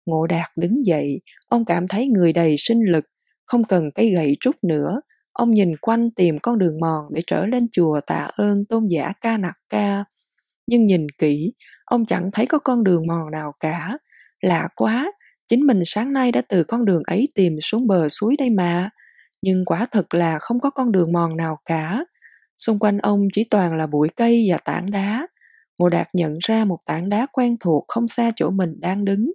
Ngộ 0.05 0.27
Đạt 0.27 0.49
đứng 0.57 0.85
dậy, 0.85 1.21
ông 1.47 1.65
cảm 1.65 1.87
thấy 1.87 2.07
người 2.07 2.33
đầy 2.33 2.55
sinh 2.57 2.79
lực, 2.91 3.05
không 3.45 3.63
cần 3.63 3.91
cây 3.95 4.09
gậy 4.09 4.37
trúc 4.39 4.55
nữa. 4.63 4.99
Ông 5.33 5.51
nhìn 5.51 5.77
quanh 5.77 6.11
tìm 6.11 6.39
con 6.39 6.57
đường 6.57 6.77
mòn 6.81 7.05
để 7.13 7.21
trở 7.27 7.45
lên 7.45 7.67
chùa 7.71 7.99
tạ 8.07 8.27
ơn 8.35 8.65
tôn 8.69 8.87
giả 8.87 9.11
ca 9.21 9.37
nặc 9.37 9.55
ca. 9.69 10.05
Nhưng 10.67 10.85
nhìn 10.87 11.07
kỹ, 11.17 11.53
ông 11.85 12.05
chẳng 12.05 12.29
thấy 12.33 12.45
có 12.47 12.59
con 12.59 12.83
đường 12.83 13.03
mòn 13.07 13.31
nào 13.31 13.53
cả. 13.59 13.97
Lạ 14.41 14.67
quá, 14.75 15.11
chính 15.49 15.67
mình 15.67 15.79
sáng 15.85 16.13
nay 16.13 16.31
đã 16.31 16.41
từ 16.49 16.63
con 16.63 16.85
đường 16.85 17.01
ấy 17.05 17.27
tìm 17.35 17.57
xuống 17.61 17.87
bờ 17.87 18.09
suối 18.09 18.35
đây 18.37 18.49
mà. 18.49 18.89
Nhưng 19.41 19.65
quả 19.65 19.87
thật 19.91 20.13
là 20.13 20.39
không 20.39 20.59
có 20.59 20.69
con 20.69 20.91
đường 20.91 21.11
mòn 21.11 21.37
nào 21.37 21.57
cả. 21.65 22.05
Xung 22.57 22.79
quanh 22.79 22.97
ông 22.97 23.27
chỉ 23.33 23.43
toàn 23.49 23.77
là 23.77 23.87
bụi 23.87 24.09
cây 24.15 24.45
và 24.51 24.57
tảng 24.57 24.91
đá. 24.91 25.27
Ngô 25.79 25.89
Đạt 25.89 26.07
nhận 26.13 26.33
ra 26.41 26.65
một 26.65 26.79
tảng 26.85 27.09
đá 27.09 27.25
quen 27.31 27.55
thuộc 27.59 27.85
không 27.87 28.07
xa 28.07 28.31
chỗ 28.35 28.49
mình 28.49 28.73
đang 28.79 29.05
đứng. 29.05 29.31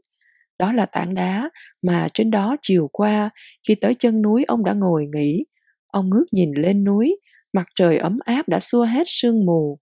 Đó 0.59 0.73
là 0.73 0.87
tảng 0.87 1.15
đá 1.15 1.51
mà 1.83 2.09
trên 2.15 2.31
đó 2.31 2.57
chiều 2.63 2.89
qua, 2.93 3.31
khi 3.69 3.75
tới 3.75 3.95
chân 3.95 4.23
núi 4.23 4.45
ông 4.45 4.65
đã 4.65 4.73
ngồi 4.73 5.07
nghỉ. 5.07 5.45
Ông 5.87 6.11
ngước 6.11 6.33
nhìn 6.33 6.53
lên 6.53 6.85
núi, 6.85 7.21
mặt 7.53 7.67
trời 7.75 7.97
ấm 7.97 8.19
áp 8.25 8.49
đã 8.49 8.61
xua 8.61 8.85
hết 8.85 9.03
sương 9.07 9.47
mù. 9.47 9.79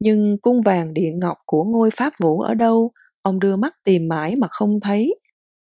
Nhưng 0.00 0.36
cung 0.42 0.62
vàng 0.62 0.94
điện 0.94 1.18
ngọc 1.18 1.36
của 1.46 1.64
ngôi 1.64 1.90
pháp 1.90 2.12
vũ 2.22 2.40
ở 2.40 2.54
đâu, 2.54 2.92
ông 3.22 3.40
đưa 3.40 3.56
mắt 3.56 3.74
tìm 3.84 4.08
mãi 4.08 4.36
mà 4.36 4.46
không 4.50 4.80
thấy. 4.80 5.14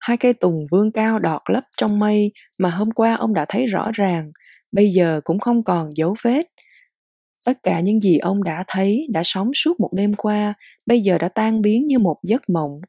Hai 0.07 0.17
cây 0.17 0.33
tùng 0.33 0.67
vương 0.71 0.91
cao 0.91 1.19
đọt 1.19 1.41
lấp 1.49 1.63
trong 1.77 1.99
mây 1.99 2.31
mà 2.59 2.69
hôm 2.69 2.91
qua 2.91 3.15
ông 3.15 3.33
đã 3.33 3.45
thấy 3.49 3.65
rõ 3.65 3.91
ràng, 3.93 4.31
bây 4.71 4.89
giờ 4.89 5.21
cũng 5.23 5.39
không 5.39 5.63
còn 5.63 5.97
dấu 5.97 6.15
vết. 6.23 6.47
Tất 7.45 7.57
cả 7.63 7.79
những 7.79 8.01
gì 8.01 8.17
ông 8.17 8.43
đã 8.43 8.63
thấy, 8.67 9.07
đã 9.09 9.21
sống 9.25 9.51
suốt 9.53 9.79
một 9.79 9.89
đêm 9.93 10.13
qua, 10.13 10.53
bây 10.85 11.01
giờ 11.01 11.17
đã 11.17 11.29
tan 11.29 11.61
biến 11.61 11.87
như 11.87 11.99
một 11.99 12.17
giấc 12.23 12.49
mộng. 12.49 12.81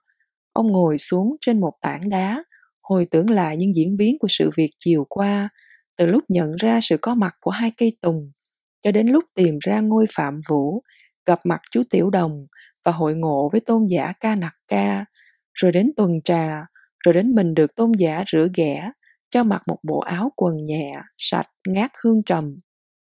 Ông 0.52 0.72
ngồi 0.72 0.98
xuống 0.98 1.36
trên 1.40 1.60
một 1.60 1.72
tảng 1.82 2.08
đá, 2.08 2.44
hồi 2.82 3.06
tưởng 3.10 3.30
lại 3.30 3.56
những 3.56 3.74
diễn 3.74 3.96
biến 3.96 4.14
của 4.20 4.28
sự 4.30 4.50
việc 4.56 4.70
chiều 4.78 5.06
qua, 5.08 5.48
từ 5.96 6.06
lúc 6.06 6.24
nhận 6.28 6.56
ra 6.56 6.78
sự 6.82 6.96
có 7.02 7.14
mặt 7.14 7.34
của 7.40 7.50
hai 7.50 7.72
cây 7.76 7.96
tùng, 8.02 8.32
cho 8.82 8.92
đến 8.92 9.06
lúc 9.06 9.24
tìm 9.34 9.58
ra 9.60 9.80
ngôi 9.80 10.06
phạm 10.16 10.40
vũ, 10.48 10.82
gặp 11.26 11.40
mặt 11.44 11.60
chú 11.70 11.82
Tiểu 11.90 12.10
Đồng 12.10 12.46
và 12.84 12.92
hội 12.92 13.14
ngộ 13.14 13.48
với 13.52 13.60
tôn 13.60 13.86
giả 13.86 14.12
ca 14.20 14.34
nặc 14.34 14.54
ca, 14.68 15.04
rồi 15.54 15.72
đến 15.72 15.92
tuần 15.96 16.10
trà, 16.24 16.66
rồi 17.04 17.12
đến 17.14 17.34
mình 17.34 17.54
được 17.54 17.74
tôn 17.74 17.92
giả 17.98 18.24
rửa 18.32 18.48
ghẻ, 18.56 18.90
cho 19.30 19.42
mặc 19.42 19.62
một 19.66 19.78
bộ 19.82 20.00
áo 20.00 20.32
quần 20.36 20.56
nhẹ, 20.64 21.00
sạch, 21.18 21.46
ngát 21.68 21.90
hương 22.04 22.22
trầm. 22.26 22.60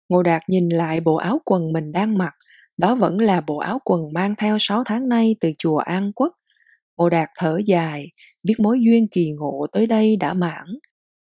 Ngô 0.10 0.24
Đạt 0.24 0.42
nhìn 0.48 0.70
lại 0.70 1.00
bộ 1.00 1.16
áo 1.16 1.42
quần 1.46 1.74
mình 1.74 1.92
đang 1.92 2.18
mặc, 2.18 2.34
đó 2.78 2.96
vẫn 2.96 3.18
là 3.18 3.42
bộ 3.42 3.58
áo 3.58 3.80
quần 3.86 4.02
mang 4.14 4.36
theo 4.38 4.58
6 4.60 4.84
tháng 4.84 5.10
nay 5.10 5.36
từ 5.40 5.52
chùa 5.58 5.78
An 5.78 6.12
Quốc. 6.16 6.34
Ngô 6.98 7.10
Đạt 7.10 7.30
thở 7.38 7.60
dài, 7.66 8.06
biết 8.44 8.54
mối 8.60 8.80
duyên 8.86 9.08
kỳ 9.12 9.32
ngộ 9.32 9.68
tới 9.72 9.88
đây 9.88 10.18
đã 10.20 10.34
mãn. 10.34 10.66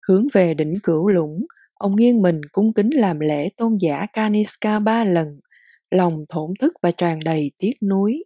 Hướng 0.08 0.28
về 0.34 0.54
đỉnh 0.54 0.74
cửu 0.84 1.10
lũng, 1.10 1.46
ông 1.74 1.96
nghiêng 1.96 2.22
mình 2.22 2.42
cung 2.52 2.74
kính 2.74 2.90
làm 2.94 3.20
lễ 3.20 3.50
tôn 3.58 3.78
giả 3.82 4.06
Kaniska 4.14 4.80
ba 4.80 5.04
lần, 5.04 5.28
lòng 5.92 6.26
thổn 6.30 6.54
thức 6.60 6.74
và 6.82 6.92
tràn 6.92 7.20
đầy 7.26 7.52
tiếc 7.58 7.74
nuối. 7.90 8.24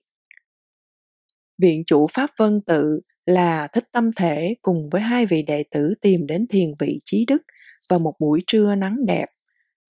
Viện 1.62 1.84
chủ 1.88 2.08
Pháp 2.13 2.29
Vân 2.39 2.62
Tự 2.65 3.00
là 3.27 3.67
thích 3.67 3.86
tâm 3.91 4.12
thể 4.15 4.55
cùng 4.62 4.89
với 4.91 5.01
hai 5.01 5.25
vị 5.25 5.41
đệ 5.41 5.63
tử 5.72 5.93
tìm 6.01 6.27
đến 6.27 6.48
thiền 6.48 6.69
vị 6.79 7.00
chí 7.05 7.25
đức 7.27 7.41
vào 7.89 8.00
một 8.00 8.13
buổi 8.19 8.43
trưa 8.48 8.75
nắng 8.75 9.05
đẹp. 9.05 9.25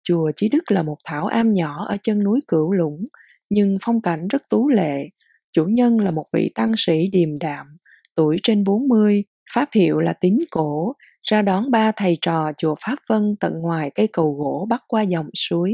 Chùa 0.04 0.32
Chí 0.36 0.50
Đức 0.50 0.72
là 0.72 0.84
một 0.84 0.98
thảo 1.06 1.26
am 1.26 1.54
nhỏ 1.54 1.86
ở 1.90 1.98
chân 2.04 2.24
núi 2.24 2.40
Cửu 2.48 2.72
Lũng, 2.72 3.06
nhưng 3.50 3.78
phong 3.82 4.02
cảnh 4.02 4.28
rất 4.28 4.42
tú 4.50 4.70
lệ. 4.70 5.10
Chủ 5.54 5.66
nhân 5.66 6.00
là 6.00 6.12
một 6.12 6.26
vị 6.34 6.52
tăng 6.56 6.74
sĩ 6.78 7.08
điềm 7.12 7.40
đạm, 7.40 7.68
tuổi 8.16 8.40
trên 8.44 8.64
40, 8.64 9.24
pháp 9.54 9.70
hiệu 9.76 10.00
là 10.00 10.14
tín 10.14 10.40
cổ, 10.52 10.94
ra 11.24 11.42
đón 11.42 11.72
ba 11.72 11.92
thầy 11.92 12.18
trò 12.22 12.52
chùa 12.58 12.76
Pháp 12.86 12.96
Vân 13.10 13.36
tận 13.40 13.54
ngoài 13.62 13.92
cây 13.96 14.08
cầu 14.14 14.34
gỗ 14.34 14.68
bắc 14.70 14.84
qua 14.88 15.02
dòng 15.02 15.30
suối. 15.36 15.74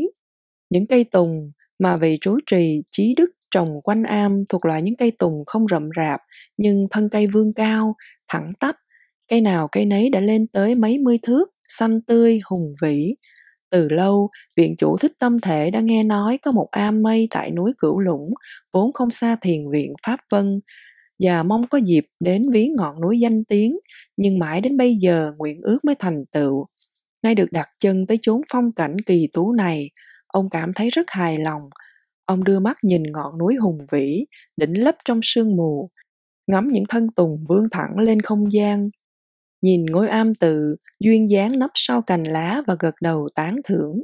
Những 0.70 0.86
cây 0.86 1.04
tùng, 1.04 1.52
mà 1.80 1.98
vị 1.98 2.18
trú 2.22 2.38
trì 2.46 2.82
chí 2.92 3.16
đức 3.18 3.30
trồng 3.52 3.82
quanh 3.84 4.04
am 4.04 4.44
thuộc 4.50 4.66
loại 4.66 4.82
những 4.82 4.96
cây 4.96 5.12
tùng 5.20 5.44
không 5.48 5.66
rậm 5.72 5.90
rạp 5.98 6.20
nhưng 6.58 6.88
thân 6.92 7.10
cây 7.10 7.28
vương 7.28 7.54
cao, 7.54 7.96
thẳng 8.28 8.52
tắp. 8.60 8.76
Cây 9.28 9.42
nào 9.42 9.68
cây 9.72 9.86
nấy 9.86 10.10
đã 10.10 10.20
lên 10.20 10.48
tới 10.48 10.76
mấy 10.76 10.98
mươi 10.98 11.18
thước, 11.24 11.46
xanh 11.68 12.02
tươi, 12.02 12.40
hùng 12.46 12.76
vĩ. 12.82 13.16
Từ 13.72 13.90
lâu, 13.90 14.30
viện 14.58 14.76
chủ 14.78 14.98
thích 14.98 15.12
tâm 15.20 15.40
thể 15.40 15.72
đã 15.72 15.80
nghe 15.80 16.04
nói 16.04 16.38
có 16.38 16.52
một 16.52 16.68
am 16.72 17.02
mây 17.02 17.28
tại 17.30 17.52
núi 17.52 17.72
Cửu 17.78 18.00
Lũng, 18.00 18.30
vốn 18.74 18.94
không 18.94 19.12
xa 19.12 19.36
thiền 19.42 19.70
viện 19.72 19.94
Pháp 20.06 20.20
Vân, 20.32 20.60
và 21.20 21.44
mong 21.44 21.68
có 21.68 21.78
dịp 21.78 22.06
đến 22.20 22.52
viếng 22.52 22.76
ngọn 22.76 23.02
núi 23.02 23.20
danh 23.20 23.44
tiếng, 23.44 23.78
nhưng 24.18 24.40
mãi 24.40 24.62
đến 24.62 24.78
bây 24.78 24.96
giờ 24.96 25.32
nguyện 25.38 25.62
ước 25.62 25.86
mới 25.86 25.96
thành 26.00 26.26
tựu. 26.32 26.66
Nay 27.24 27.36
được 27.36 27.52
đặt 27.52 27.68
chân 27.80 28.08
tới 28.08 28.18
chốn 28.22 28.42
phong 28.52 28.72
cảnh 28.72 28.96
kỳ 29.06 29.28
tú 29.34 29.52
này, 29.54 29.90
ông 30.28 30.50
cảm 30.50 30.74
thấy 30.74 30.90
rất 30.90 31.06
hài 31.12 31.38
lòng. 31.38 31.62
Ông 32.30 32.44
đưa 32.44 32.60
mắt 32.60 32.78
nhìn 32.84 33.04
ngọn 33.04 33.38
núi 33.38 33.56
hùng 33.56 33.78
vĩ, 33.92 34.26
đỉnh 34.58 34.84
lấp 34.84 34.96
trong 35.06 35.20
sương 35.24 35.56
mù, 35.56 35.90
ngắm 36.48 36.70
những 36.72 36.84
thân 36.90 37.08
tùng 37.16 37.46
vươn 37.48 37.68
thẳng 37.72 38.00
lên 38.00 38.22
không 38.22 38.52
gian. 38.52 38.90
Nhìn 39.62 39.86
ngôi 39.86 40.10
am 40.10 40.36
tự, 40.36 40.76
duyên 41.00 41.30
dáng 41.30 41.60
nấp 41.60 41.70
sau 41.74 42.02
cành 42.02 42.24
lá 42.24 42.62
và 42.68 42.76
gật 42.80 42.96
đầu 43.02 43.28
tán 43.36 43.56
thưởng. 43.66 44.04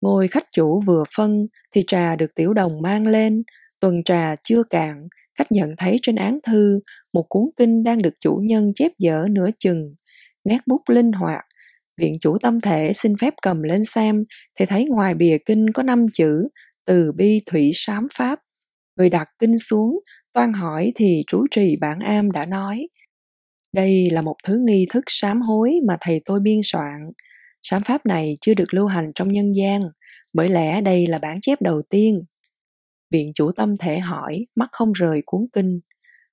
Ngôi 0.00 0.28
khách 0.28 0.44
chủ 0.52 0.80
vừa 0.86 1.04
phân 1.16 1.46
thì 1.74 1.84
trà 1.86 2.16
được 2.16 2.34
tiểu 2.34 2.54
đồng 2.54 2.82
mang 2.82 3.06
lên, 3.06 3.42
tuần 3.80 4.04
trà 4.04 4.34
chưa 4.44 4.62
cạn, 4.70 5.08
khách 5.38 5.52
nhận 5.52 5.70
thấy 5.78 5.98
trên 6.02 6.16
án 6.16 6.38
thư 6.46 6.80
một 7.14 7.24
cuốn 7.28 7.44
kinh 7.56 7.82
đang 7.84 8.02
được 8.02 8.14
chủ 8.20 8.40
nhân 8.44 8.72
chép 8.74 8.92
dở 8.98 9.24
nửa 9.30 9.48
chừng, 9.58 9.94
nét 10.44 10.58
bút 10.66 10.82
linh 10.88 11.12
hoạt. 11.12 11.44
Viện 12.00 12.18
chủ 12.20 12.36
tâm 12.42 12.60
thể 12.60 12.92
xin 12.94 13.14
phép 13.20 13.34
cầm 13.42 13.62
lên 13.62 13.84
xem 13.84 14.24
thì 14.58 14.66
thấy 14.66 14.84
ngoài 14.84 15.14
bìa 15.14 15.36
kinh 15.46 15.72
có 15.72 15.82
năm 15.82 16.06
chữ 16.12 16.48
từ 16.86 17.12
bi 17.16 17.40
thủy 17.46 17.70
sám 17.74 18.06
pháp. 18.14 18.38
Người 18.96 19.10
đặt 19.10 19.28
kinh 19.38 19.58
xuống, 19.58 20.00
toan 20.32 20.52
hỏi 20.52 20.92
thì 20.96 21.22
trú 21.26 21.46
trì 21.50 21.76
bản 21.80 22.00
am 22.00 22.30
đã 22.30 22.46
nói 22.46 22.86
đây 23.72 24.08
là 24.10 24.22
một 24.22 24.36
thứ 24.44 24.60
nghi 24.66 24.86
thức 24.90 25.04
sám 25.06 25.40
hối 25.40 25.72
mà 25.86 25.96
thầy 26.00 26.20
tôi 26.24 26.40
biên 26.40 26.60
soạn. 26.64 27.00
Sám 27.62 27.82
pháp 27.82 28.06
này 28.06 28.38
chưa 28.40 28.54
được 28.54 28.74
lưu 28.74 28.86
hành 28.86 29.12
trong 29.14 29.28
nhân 29.28 29.50
gian, 29.50 29.82
bởi 30.32 30.48
lẽ 30.48 30.80
đây 30.80 31.06
là 31.06 31.18
bản 31.18 31.38
chép 31.42 31.62
đầu 31.62 31.82
tiên. 31.90 32.20
Viện 33.10 33.32
chủ 33.34 33.52
tâm 33.52 33.76
thể 33.76 33.98
hỏi, 33.98 34.46
mắt 34.54 34.68
không 34.72 34.92
rời 34.92 35.22
cuốn 35.26 35.40
kinh. 35.52 35.80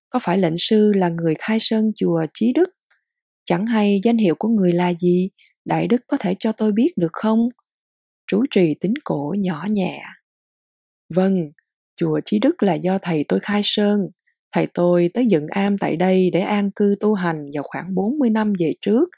Có 0.09 0.19
phải 0.23 0.37
lệnh 0.37 0.57
sư 0.57 0.91
là 0.95 1.09
người 1.09 1.33
khai 1.39 1.57
sơn 1.61 1.91
chùa 1.95 2.25
Trí 2.33 2.53
Đức? 2.53 2.69
Chẳng 3.45 3.65
hay 3.65 3.99
danh 4.03 4.17
hiệu 4.17 4.35
của 4.39 4.47
người 4.47 4.71
là 4.71 4.93
gì? 4.93 5.29
Đại 5.65 5.87
Đức 5.87 6.01
có 6.07 6.17
thể 6.17 6.35
cho 6.39 6.51
tôi 6.51 6.71
biết 6.71 6.93
được 6.97 7.13
không? 7.13 7.39
Trú 8.27 8.43
trì 8.51 8.73
tính 8.81 8.93
cổ 9.03 9.35
nhỏ 9.39 9.65
nhẹ. 9.69 10.03
Vâng, 11.15 11.51
chùa 11.97 12.19
Trí 12.25 12.39
Đức 12.39 12.63
là 12.63 12.73
do 12.73 12.97
thầy 13.01 13.25
tôi 13.27 13.39
khai 13.39 13.61
sơn. 13.63 13.99
Thầy 14.51 14.67
tôi 14.73 15.09
tới 15.13 15.25
dựng 15.25 15.47
am 15.49 15.77
tại 15.77 15.95
đây 15.95 16.29
để 16.33 16.39
an 16.39 16.71
cư 16.75 16.95
tu 16.99 17.13
hành 17.13 17.45
vào 17.53 17.63
khoảng 17.63 17.95
40 17.95 18.29
năm 18.29 18.53
về 18.59 18.73
trước. 18.81 19.09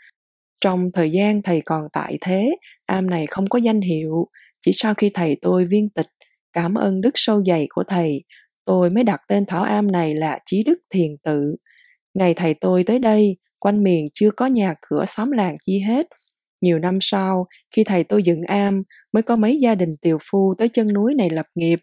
Trong 0.62 0.91
thời 0.93 1.12
gian 1.12 1.41
thầy 1.41 1.62
còn 1.62 1.83
tại 1.93 2.17
thế, 2.21 2.55
am 2.86 3.07
này 3.07 3.27
không 3.27 3.50
có 3.50 3.60
danh 3.60 3.81
hiệu. 3.81 4.27
Chỉ 4.65 4.71
sau 4.74 4.93
khi 4.93 5.12
thầy 5.13 5.38
tôi 5.41 5.65
viên 5.65 5.89
tịch, 5.89 6.07
cảm 6.53 6.75
ơn 6.75 7.01
đức 7.01 7.12
sâu 7.15 7.43
dày 7.45 7.67
của 7.69 7.83
thầy, 7.83 8.24
tôi 8.65 8.89
mới 8.89 9.03
đặt 9.03 9.19
tên 9.27 9.45
thảo 9.45 9.63
am 9.63 9.91
này 9.91 10.15
là 10.15 10.39
Chí 10.45 10.63
Đức 10.63 10.79
Thiền 10.93 11.12
Tự. 11.24 11.55
Ngày 12.13 12.33
thầy 12.33 12.53
tôi 12.53 12.83
tới 12.83 13.00
đây, 13.00 13.38
quanh 13.60 13.83
miền 13.83 14.07
chưa 14.13 14.31
có 14.31 14.45
nhà 14.45 14.74
cửa 14.81 15.05
xóm 15.07 15.31
làng 15.31 15.55
chi 15.65 15.79
hết. 15.79 16.07
Nhiều 16.61 16.79
năm 16.79 16.97
sau, 17.01 17.47
khi 17.75 17.83
thầy 17.83 18.03
tôi 18.03 18.23
dựng 18.23 18.41
am, 18.41 18.83
mới 19.11 19.23
có 19.23 19.35
mấy 19.35 19.59
gia 19.59 19.75
đình 19.75 19.95
tiều 20.01 20.17
phu 20.31 20.53
tới 20.57 20.69
chân 20.69 20.93
núi 20.93 21.15
này 21.15 21.29
lập 21.29 21.45
nghiệp. 21.55 21.79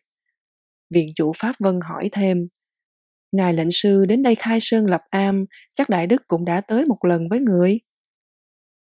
Viện 0.90 1.08
chủ 1.14 1.32
Pháp 1.36 1.54
Vân 1.60 1.80
hỏi 1.82 2.08
thêm, 2.12 2.48
Ngài 3.32 3.54
lệnh 3.54 3.70
sư 3.70 4.06
đến 4.06 4.22
đây 4.22 4.34
khai 4.34 4.58
sơn 4.60 4.86
lập 4.86 5.00
am, 5.10 5.44
chắc 5.76 5.88
Đại 5.88 6.06
Đức 6.06 6.22
cũng 6.28 6.44
đã 6.44 6.60
tới 6.60 6.84
một 6.84 7.04
lần 7.04 7.28
với 7.28 7.40
người. 7.40 7.78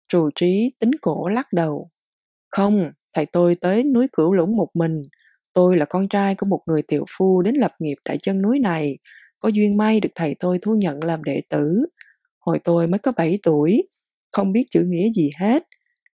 Trù 0.09 0.29
trí 0.35 0.71
tính 0.79 0.91
cổ 1.01 1.27
lắc 1.27 1.53
đầu. 1.53 1.89
Không, 2.49 2.91
thầy 3.13 3.25
tôi 3.25 3.55
tới 3.61 3.83
núi 3.83 4.07
Cửu 4.13 4.33
Lũng 4.33 4.57
một 4.57 4.67
mình. 4.73 5.01
Tôi 5.53 5.77
là 5.77 5.85
con 5.85 6.07
trai 6.09 6.35
của 6.35 6.45
một 6.45 6.61
người 6.67 6.81
tiểu 6.87 7.05
phu 7.17 7.41
đến 7.41 7.55
lập 7.55 7.71
nghiệp 7.79 7.95
tại 8.03 8.17
chân 8.23 8.41
núi 8.41 8.59
này. 8.59 8.97
Có 9.39 9.49
duyên 9.49 9.77
may 9.77 9.99
được 9.99 10.09
thầy 10.15 10.35
tôi 10.39 10.59
thu 10.61 10.75
nhận 10.75 11.03
làm 11.03 11.23
đệ 11.23 11.41
tử. 11.49 11.85
Hồi 12.39 12.59
tôi 12.63 12.87
mới 12.87 12.99
có 12.99 13.11
7 13.17 13.39
tuổi, 13.43 13.87
không 14.31 14.51
biết 14.51 14.65
chữ 14.71 14.85
nghĩa 14.87 15.11
gì 15.15 15.29
hết. 15.39 15.63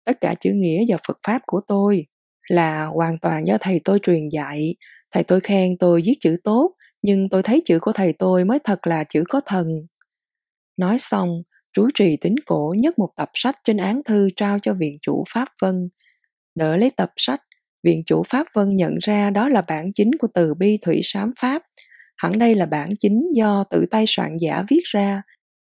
Tất 0.05 0.21
cả 0.21 0.35
chữ 0.39 0.51
nghĩa 0.53 0.85
và 0.87 0.97
Phật 1.07 1.17
Pháp 1.27 1.41
của 1.45 1.61
tôi 1.67 2.05
là 2.49 2.85
hoàn 2.85 3.19
toàn 3.19 3.47
do 3.47 3.57
thầy 3.61 3.81
tôi 3.85 3.99
truyền 4.03 4.29
dạy. 4.29 4.75
Thầy 5.13 5.23
tôi 5.23 5.39
khen 5.39 5.77
tôi 5.77 6.01
viết 6.05 6.15
chữ 6.21 6.37
tốt, 6.43 6.71
nhưng 7.01 7.29
tôi 7.29 7.43
thấy 7.43 7.61
chữ 7.65 7.79
của 7.79 7.91
thầy 7.91 8.13
tôi 8.13 8.45
mới 8.45 8.59
thật 8.63 8.87
là 8.87 9.03
chữ 9.03 9.23
có 9.29 9.41
thần. 9.45 9.67
Nói 10.77 10.97
xong, 10.99 11.29
chú 11.73 11.87
trì 11.93 12.17
tính 12.17 12.35
cổ 12.45 12.75
nhấc 12.77 12.99
một 12.99 13.09
tập 13.17 13.29
sách 13.33 13.55
trên 13.63 13.77
án 13.77 14.01
thư 14.05 14.29
trao 14.35 14.59
cho 14.59 14.73
viện 14.73 14.97
chủ 15.01 15.23
Pháp 15.33 15.47
Vân. 15.61 15.89
Đỡ 16.55 16.77
lấy 16.77 16.91
tập 16.97 17.11
sách, 17.17 17.41
viện 17.83 18.03
chủ 18.05 18.23
Pháp 18.27 18.47
Vân 18.53 18.75
nhận 18.75 18.93
ra 19.01 19.29
đó 19.29 19.49
là 19.49 19.61
bản 19.61 19.93
chính 19.95 20.11
của 20.19 20.27
từ 20.33 20.53
bi 20.53 20.77
thủy 20.81 20.99
sám 21.03 21.31
Pháp. 21.39 21.61
Hẳn 22.17 22.39
đây 22.39 22.55
là 22.55 22.65
bản 22.65 22.89
chính 22.99 23.23
do 23.35 23.63
tự 23.63 23.85
tay 23.91 24.05
soạn 24.07 24.37
giả 24.41 24.63
viết 24.69 24.81
ra. 24.85 25.21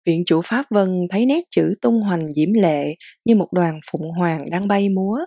Viện 0.05 0.23
chủ 0.25 0.41
Pháp 0.43 0.65
Vân 0.69 1.07
thấy 1.09 1.25
nét 1.25 1.43
chữ 1.49 1.73
tung 1.81 2.01
hoành 2.01 2.33
diễm 2.33 2.53
lệ 2.53 2.95
như 3.25 3.35
một 3.35 3.47
đoàn 3.53 3.79
phụng 3.91 4.11
hoàng 4.11 4.49
đang 4.49 4.67
bay 4.67 4.89
múa. 4.89 5.17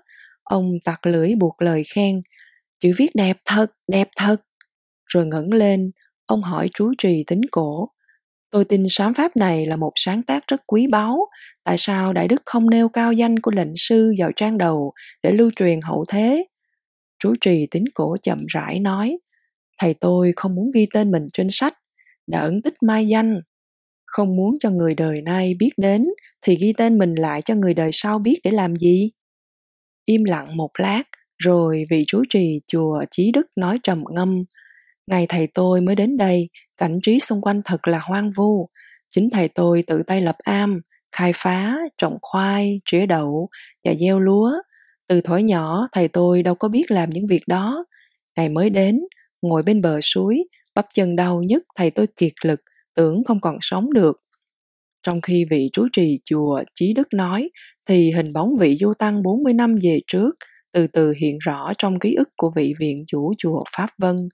Ông 0.43 0.73
tặc 0.85 1.07
lưỡi 1.07 1.35
buộc 1.35 1.63
lời 1.63 1.83
khen. 1.95 2.23
Chữ 2.81 2.93
viết 2.97 3.11
đẹp 3.15 3.37
thật, 3.45 3.67
đẹp 3.89 4.09
thật 4.17 4.37
rồi 5.07 5.27
ngẩng 5.27 5.53
lên, 5.53 5.91
ông 6.27 6.43
hỏi 6.43 6.69
chú 6.75 6.93
trì 6.99 7.25
tính 7.27 7.41
cổ. 7.51 7.89
Tôi 8.51 8.65
tin 8.65 8.85
sám 8.91 9.15
pháp 9.15 9.37
này 9.37 9.67
là 9.67 9.77
một 9.77 9.93
sáng 9.95 10.23
tác 10.23 10.47
rất 10.47 10.61
quý 10.67 10.87
báu, 10.87 11.29
tại 11.65 11.77
sao 11.79 12.13
Đại 12.13 12.29
Đức 12.29 12.43
không 12.47 12.71
nêu 12.71 12.89
cao 12.89 13.13
danh 13.13 13.39
của 13.41 13.51
lệnh 13.51 13.73
sư 13.77 14.15
vào 14.19 14.31
trang 14.37 14.59
đầu 14.59 14.93
để 15.23 15.33
lưu 15.33 15.51
truyền 15.57 15.81
hậu 15.81 16.05
thế? 16.09 16.45
Chú 17.19 17.35
trì 17.41 17.67
tính 17.71 17.85
cổ 17.95 18.17
chậm 18.23 18.39
rãi 18.49 18.81
nói, 18.81 19.19
thầy 19.81 19.95
tôi 19.95 20.33
không 20.37 20.55
muốn 20.55 20.71
ghi 20.75 20.87
tên 20.95 21.11
mình 21.11 21.27
trên 21.33 21.49
sách, 21.51 21.75
đã 22.27 22.41
ẩn 22.41 22.63
tích 22.63 22.75
mai 22.83 23.09
danh. 23.09 23.41
Không 24.15 24.37
muốn 24.37 24.55
cho 24.61 24.71
người 24.71 24.95
đời 24.95 25.23
nay 25.23 25.55
biết 25.59 25.71
đến 25.77 26.07
thì 26.43 26.57
ghi 26.61 26.73
tên 26.77 26.99
mình 26.99 27.15
lại 27.15 27.43
cho 27.43 27.55
người 27.55 27.75
đời 27.75 27.91
sau 27.93 28.19
biết 28.19 28.41
để 28.45 28.51
làm 28.51 28.77
gì? 28.77 29.11
Im 30.05 30.25
lặng 30.25 30.57
một 30.57 30.71
lát, 30.79 31.03
rồi 31.39 31.85
vị 31.91 32.05
chú 32.07 32.23
trì 32.29 32.61
chùa 32.67 33.05
Chí 33.11 33.33
Đức 33.33 33.47
nói 33.57 33.79
trầm 33.83 34.05
ngâm, 34.11 34.45
Ngày 35.07 35.27
thầy 35.29 35.47
tôi 35.55 35.81
mới 35.81 35.97
đến 35.97 36.17
đây, 36.17 36.49
cảnh 36.77 36.99
trí 37.03 37.21
xung 37.21 37.41
quanh 37.41 37.63
thật 37.65 37.89
là 37.89 37.99
hoang 37.99 38.31
vu. 38.37 38.69
Chính 39.11 39.29
thầy 39.31 39.49
tôi 39.49 39.85
tự 39.87 40.03
tay 40.07 40.21
lập 40.21 40.37
am, 40.45 40.81
khai 41.13 41.33
phá, 41.35 41.77
trồng 41.99 42.19
khoai, 42.23 42.81
trĩa 42.85 43.07
đậu 43.07 43.49
và 43.85 43.95
gieo 43.95 44.21
lúa. 44.21 44.53
Từ 45.09 45.21
thổi 45.21 45.43
nhỏ, 45.43 45.89
thầy 45.93 46.09
tôi 46.09 46.43
đâu 46.43 46.55
có 46.55 46.69
biết 46.69 46.91
làm 46.91 47.11
những 47.11 47.27
việc 47.27 47.43
đó. 47.49 47.85
Ngày 48.37 48.49
mới 48.49 48.71
đến, 48.71 49.01
ngồi 49.43 49.63
bên 49.63 49.83
bờ 49.83 50.01
suối, 50.01 50.45
bắp 50.75 50.87
chân 50.95 51.17
đau 51.17 51.43
nhất 51.43 51.63
thầy 51.77 51.91
tôi 51.91 52.07
kiệt 52.17 52.33
lực, 52.45 52.61
tưởng 52.97 53.25
không 53.25 53.41
còn 53.41 53.57
sống 53.61 53.93
được. 53.93 54.21
Trong 55.03 55.21
khi 55.21 55.45
vị 55.51 55.71
chú 55.73 55.89
trì 55.93 56.19
chùa 56.25 56.63
Chí 56.75 56.93
Đức 56.95 57.09
nói, 57.15 57.49
thì 57.89 58.13
hình 58.13 58.33
bóng 58.33 58.57
vị 58.61 58.77
du 58.81 58.93
tăng 58.99 59.23
40 59.23 59.53
năm 59.53 59.77
về 59.83 60.01
trước 60.07 60.31
từ 60.73 60.87
từ 60.87 61.13
hiện 61.21 61.39
rõ 61.39 61.73
trong 61.79 61.99
ký 61.99 62.15
ức 62.15 62.29
của 62.37 62.53
vị 62.57 62.75
viện 62.81 63.05
chủ 63.07 63.35
chùa 63.39 63.65
Pháp 63.77 63.91
Vân, 63.99 64.29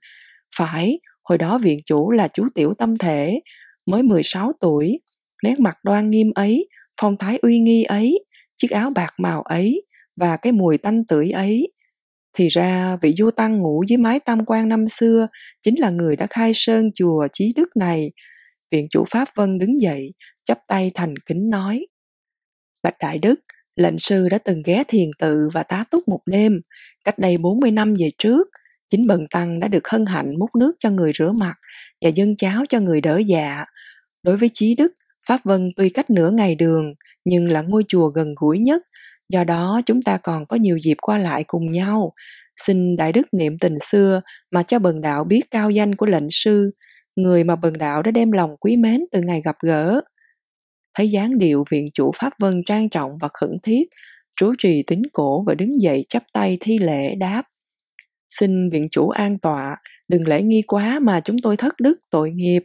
phải, 0.57 0.99
hồi 1.23 1.37
đó 1.37 1.57
viện 1.57 1.79
chủ 1.85 2.11
là 2.11 2.27
chú 2.27 2.47
tiểu 2.55 2.71
tâm 2.77 2.97
thể, 2.97 3.39
mới 3.85 4.03
16 4.03 4.51
tuổi, 4.61 4.99
nét 5.43 5.59
mặt 5.59 5.77
đoan 5.83 6.09
nghiêm 6.09 6.31
ấy, 6.35 6.67
phong 7.01 7.17
thái 7.17 7.37
uy 7.37 7.59
nghi 7.59 7.83
ấy, 7.83 8.25
chiếc 8.57 8.71
áo 8.71 8.89
bạc 8.95 9.13
màu 9.17 9.41
ấy 9.41 9.81
và 10.15 10.37
cái 10.37 10.53
mùi 10.53 10.77
tanh 10.77 11.05
tưởi 11.05 11.31
ấy. 11.31 11.71
Thì 12.37 12.47
ra 12.47 12.97
vị 13.01 13.13
vua 13.19 13.31
tăng 13.31 13.57
ngủ 13.59 13.83
dưới 13.87 13.97
mái 13.97 14.19
tam 14.19 14.45
quan 14.45 14.69
năm 14.69 14.87
xưa 14.87 15.27
chính 15.63 15.79
là 15.79 15.89
người 15.89 16.15
đã 16.15 16.27
khai 16.29 16.51
sơn 16.55 16.91
chùa 16.95 17.27
Chí 17.33 17.53
Đức 17.55 17.69
này. 17.75 18.11
Viện 18.71 18.87
chủ 18.89 19.05
Pháp 19.09 19.27
Vân 19.35 19.57
đứng 19.57 19.81
dậy, 19.81 20.13
chắp 20.45 20.59
tay 20.67 20.91
thành 20.95 21.13
kính 21.25 21.49
nói. 21.49 21.85
Bạch 22.83 22.95
Đại 22.99 23.17
Đức, 23.17 23.35
lệnh 23.75 23.97
sư 23.97 24.29
đã 24.29 24.37
từng 24.37 24.61
ghé 24.65 24.83
thiền 24.87 25.09
tự 25.19 25.49
và 25.53 25.63
tá 25.63 25.83
túc 25.91 26.07
một 26.07 26.19
đêm, 26.25 26.61
cách 27.05 27.19
đây 27.19 27.37
40 27.37 27.71
năm 27.71 27.93
về 27.99 28.11
trước, 28.17 28.47
chính 28.89 29.07
bần 29.07 29.25
tăng 29.31 29.59
đã 29.59 29.67
được 29.67 29.87
hân 29.87 30.05
hạnh 30.05 30.33
múc 30.39 30.55
nước 30.55 30.75
cho 30.79 30.89
người 30.89 31.11
rửa 31.17 31.31
mặt 31.31 31.53
và 32.01 32.09
dâng 32.09 32.35
cháo 32.35 32.63
cho 32.69 32.79
người 32.79 33.01
đỡ 33.01 33.21
dạ. 33.25 33.65
Đối 34.23 34.37
với 34.37 34.49
Chí 34.53 34.75
Đức, 34.75 34.91
Pháp 35.27 35.39
Vân 35.43 35.69
tuy 35.75 35.89
cách 35.89 36.09
nửa 36.09 36.31
ngày 36.31 36.55
đường, 36.55 36.93
nhưng 37.25 37.51
là 37.51 37.61
ngôi 37.61 37.83
chùa 37.87 38.07
gần 38.07 38.35
gũi 38.35 38.59
nhất, 38.59 38.81
do 39.29 39.43
đó 39.43 39.81
chúng 39.85 40.01
ta 40.01 40.17
còn 40.17 40.45
có 40.45 40.57
nhiều 40.57 40.77
dịp 40.83 40.97
qua 41.01 41.17
lại 41.17 41.43
cùng 41.47 41.71
nhau. 41.71 42.13
Xin 42.57 42.95
Đại 42.95 43.11
Đức 43.11 43.27
niệm 43.33 43.57
tình 43.59 43.79
xưa 43.79 44.21
mà 44.51 44.63
cho 44.63 44.79
bần 44.79 45.01
đạo 45.01 45.23
biết 45.23 45.41
cao 45.51 45.69
danh 45.69 45.95
của 45.95 46.05
lệnh 46.05 46.27
sư, 46.29 46.71
người 47.15 47.43
mà 47.43 47.55
bần 47.55 47.77
đạo 47.77 48.03
đã 48.03 48.11
đem 48.11 48.31
lòng 48.31 48.57
quý 48.59 48.77
mến 48.77 49.01
từ 49.11 49.21
ngày 49.21 49.41
gặp 49.45 49.55
gỡ. 49.63 50.01
Thấy 50.93 51.11
dáng 51.11 51.37
điệu 51.37 51.63
viện 51.71 51.89
chủ 51.93 52.11
Pháp 52.15 52.33
Vân 52.39 52.61
trang 52.65 52.89
trọng 52.89 53.17
và 53.21 53.29
khẩn 53.33 53.57
thiết, 53.63 53.83
trú 54.35 54.53
trì 54.57 54.83
tính 54.87 55.01
cổ 55.13 55.43
và 55.47 55.55
đứng 55.55 55.81
dậy 55.81 56.05
chắp 56.09 56.23
tay 56.33 56.57
thi 56.61 56.77
lễ 56.77 57.15
đáp 57.15 57.43
Xin 58.31 58.69
viện 58.69 58.87
chủ 58.91 59.09
an 59.09 59.37
tọa, 59.39 59.77
đừng 60.07 60.27
lễ 60.27 60.41
nghi 60.41 60.61
quá 60.67 60.99
mà 60.99 61.19
chúng 61.19 61.37
tôi 61.43 61.57
thất 61.57 61.79
đức 61.79 61.99
tội 62.09 62.31
nghiệp. 62.31 62.63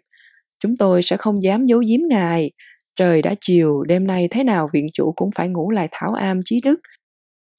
Chúng 0.61 0.77
tôi 0.77 1.03
sẽ 1.03 1.17
không 1.17 1.43
dám 1.43 1.67
giấu 1.67 1.79
giếm 1.79 2.01
ngài. 2.09 2.51
Trời 2.97 3.23
đã 3.23 3.35
chiều, 3.41 3.85
đêm 3.85 4.07
nay 4.07 4.29
thế 4.31 4.45
nào 4.45 4.69
viện 4.73 4.87
chủ 4.93 5.13
cũng 5.17 5.31
phải 5.35 5.49
ngủ 5.49 5.71
lại 5.71 5.89
thảo 5.93 6.15
am 6.15 6.41
chí 6.45 6.61
đức. 6.61 6.81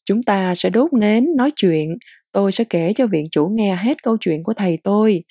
Chúng 0.05 0.23
ta 0.23 0.55
sẽ 0.55 0.69
đốt 0.69 0.93
nến, 0.93 1.25
nói 1.37 1.51
chuyện. 1.55 1.97
Tôi 2.31 2.51
sẽ 2.51 2.63
kể 2.63 2.93
cho 2.95 3.07
viện 3.07 3.27
chủ 3.31 3.47
nghe 3.47 3.75
hết 3.75 4.03
câu 4.03 4.17
chuyện 4.19 4.43
của 4.43 4.53
thầy 4.53 4.77
tôi. 4.83 5.23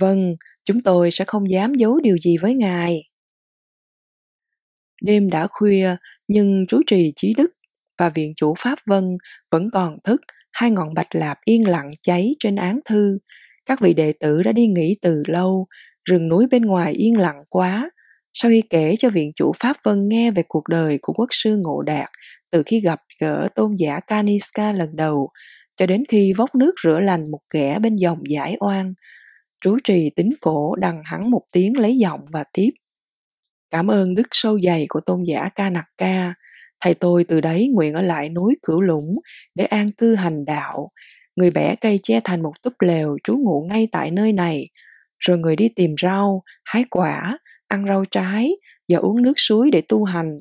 Vâng, 0.00 0.36
chúng 0.68 0.80
tôi 0.80 1.10
sẽ 1.10 1.24
không 1.24 1.50
dám 1.50 1.74
giấu 1.74 2.00
điều 2.00 2.16
gì 2.18 2.36
với 2.36 2.54
ngài. 2.54 3.02
Đêm 5.02 5.30
đã 5.30 5.46
khuya, 5.50 5.96
nhưng 6.28 6.66
chú 6.68 6.80
trì 6.86 7.12
chí 7.16 7.34
đức 7.36 7.50
và 7.98 8.08
viện 8.08 8.32
chủ 8.36 8.54
Pháp 8.58 8.78
Vân 8.86 9.18
vẫn 9.50 9.70
còn 9.72 9.98
thức, 10.04 10.20
hai 10.52 10.70
ngọn 10.70 10.94
bạch 10.94 11.14
lạp 11.14 11.38
yên 11.44 11.68
lặng 11.68 11.90
cháy 12.02 12.34
trên 12.38 12.56
án 12.56 12.80
thư. 12.84 13.18
Các 13.66 13.80
vị 13.80 13.94
đệ 13.94 14.12
tử 14.20 14.42
đã 14.42 14.52
đi 14.52 14.66
nghỉ 14.66 14.96
từ 15.02 15.22
lâu, 15.26 15.66
rừng 16.04 16.28
núi 16.28 16.46
bên 16.50 16.62
ngoài 16.62 16.92
yên 16.92 17.16
lặng 17.16 17.44
quá. 17.48 17.90
Sau 18.32 18.50
khi 18.50 18.62
kể 18.70 18.94
cho 18.98 19.08
viện 19.10 19.32
chủ 19.36 19.52
Pháp 19.60 19.76
Vân 19.84 20.08
nghe 20.08 20.30
về 20.30 20.42
cuộc 20.48 20.68
đời 20.68 20.98
của 21.02 21.12
quốc 21.12 21.28
sư 21.30 21.56
Ngộ 21.56 21.82
Đạt, 21.82 22.08
từ 22.50 22.62
khi 22.66 22.80
gặp 22.80 23.00
gỡ 23.20 23.48
tôn 23.54 23.76
giả 23.78 24.00
Kaniska 24.06 24.72
lần 24.72 24.96
đầu, 24.96 25.30
cho 25.76 25.86
đến 25.86 26.04
khi 26.08 26.32
vốc 26.36 26.54
nước 26.54 26.72
rửa 26.84 27.00
lành 27.00 27.30
một 27.30 27.40
kẻ 27.50 27.78
bên 27.82 27.96
dòng 27.96 28.18
giải 28.30 28.56
oan, 28.60 28.94
Trú 29.60 29.76
trì 29.84 30.10
tính 30.16 30.30
cổ 30.40 30.74
đằng 30.78 31.02
hắn 31.04 31.30
một 31.30 31.42
tiếng 31.52 31.78
lấy 31.78 31.96
giọng 31.98 32.20
và 32.32 32.44
tiếp. 32.52 32.70
Cảm 33.70 33.90
ơn 33.90 34.14
đức 34.14 34.28
sâu 34.30 34.60
dày 34.60 34.86
của 34.88 35.00
tôn 35.06 35.24
giả 35.24 35.48
Ca 35.54 35.70
Nặc 35.70 35.84
Ca. 35.98 36.34
Thầy 36.80 36.94
tôi 36.94 37.24
từ 37.24 37.40
đấy 37.40 37.68
nguyện 37.74 37.94
ở 37.94 38.02
lại 38.02 38.28
núi 38.28 38.56
Cửu 38.62 38.80
Lũng 38.80 39.14
để 39.54 39.64
an 39.64 39.92
cư 39.92 40.14
hành 40.14 40.44
đạo. 40.44 40.90
Người 41.36 41.50
bẻ 41.50 41.74
cây 41.80 42.00
che 42.02 42.20
thành 42.24 42.42
một 42.42 42.52
túp 42.62 42.72
lều 42.78 43.16
trú 43.24 43.36
ngụ 43.36 43.66
ngay 43.70 43.88
tại 43.92 44.10
nơi 44.10 44.32
này. 44.32 44.68
Rồi 45.18 45.38
người 45.38 45.56
đi 45.56 45.68
tìm 45.68 45.94
rau, 46.02 46.42
hái 46.64 46.84
quả, 46.90 47.38
ăn 47.68 47.86
rau 47.86 48.04
trái 48.10 48.50
và 48.88 48.98
uống 48.98 49.22
nước 49.22 49.32
suối 49.36 49.70
để 49.70 49.82
tu 49.88 50.04
hành. 50.04 50.38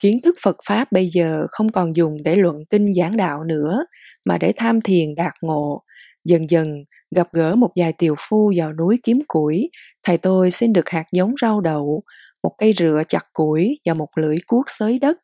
Kiến 0.00 0.18
thức 0.24 0.36
Phật 0.42 0.56
Pháp 0.66 0.92
bây 0.92 1.08
giờ 1.12 1.46
không 1.50 1.72
còn 1.72 1.96
dùng 1.96 2.22
để 2.22 2.36
luận 2.36 2.56
kinh 2.70 2.94
giảng 2.94 3.16
đạo 3.16 3.44
nữa, 3.44 3.84
mà 4.24 4.38
để 4.38 4.52
tham 4.56 4.80
thiền 4.80 5.14
đạt 5.14 5.32
ngộ. 5.42 5.82
Dần 6.24 6.50
dần, 6.50 6.84
gặp 7.16 7.28
gỡ 7.32 7.54
một 7.56 7.70
vài 7.76 7.92
tiều 7.92 8.14
phu 8.18 8.52
vào 8.56 8.72
núi 8.72 9.00
kiếm 9.02 9.20
củi, 9.28 9.70
thầy 10.02 10.18
tôi 10.18 10.50
xin 10.50 10.72
được 10.72 10.88
hạt 10.88 11.04
giống 11.12 11.34
rau 11.42 11.60
đậu, 11.60 12.02
một 12.42 12.52
cây 12.58 12.74
rựa 12.76 13.02
chặt 13.08 13.26
củi 13.32 13.78
và 13.86 13.94
một 13.94 14.08
lưỡi 14.16 14.36
cuốc 14.46 14.64
xới 14.68 14.98
đất. 14.98 15.18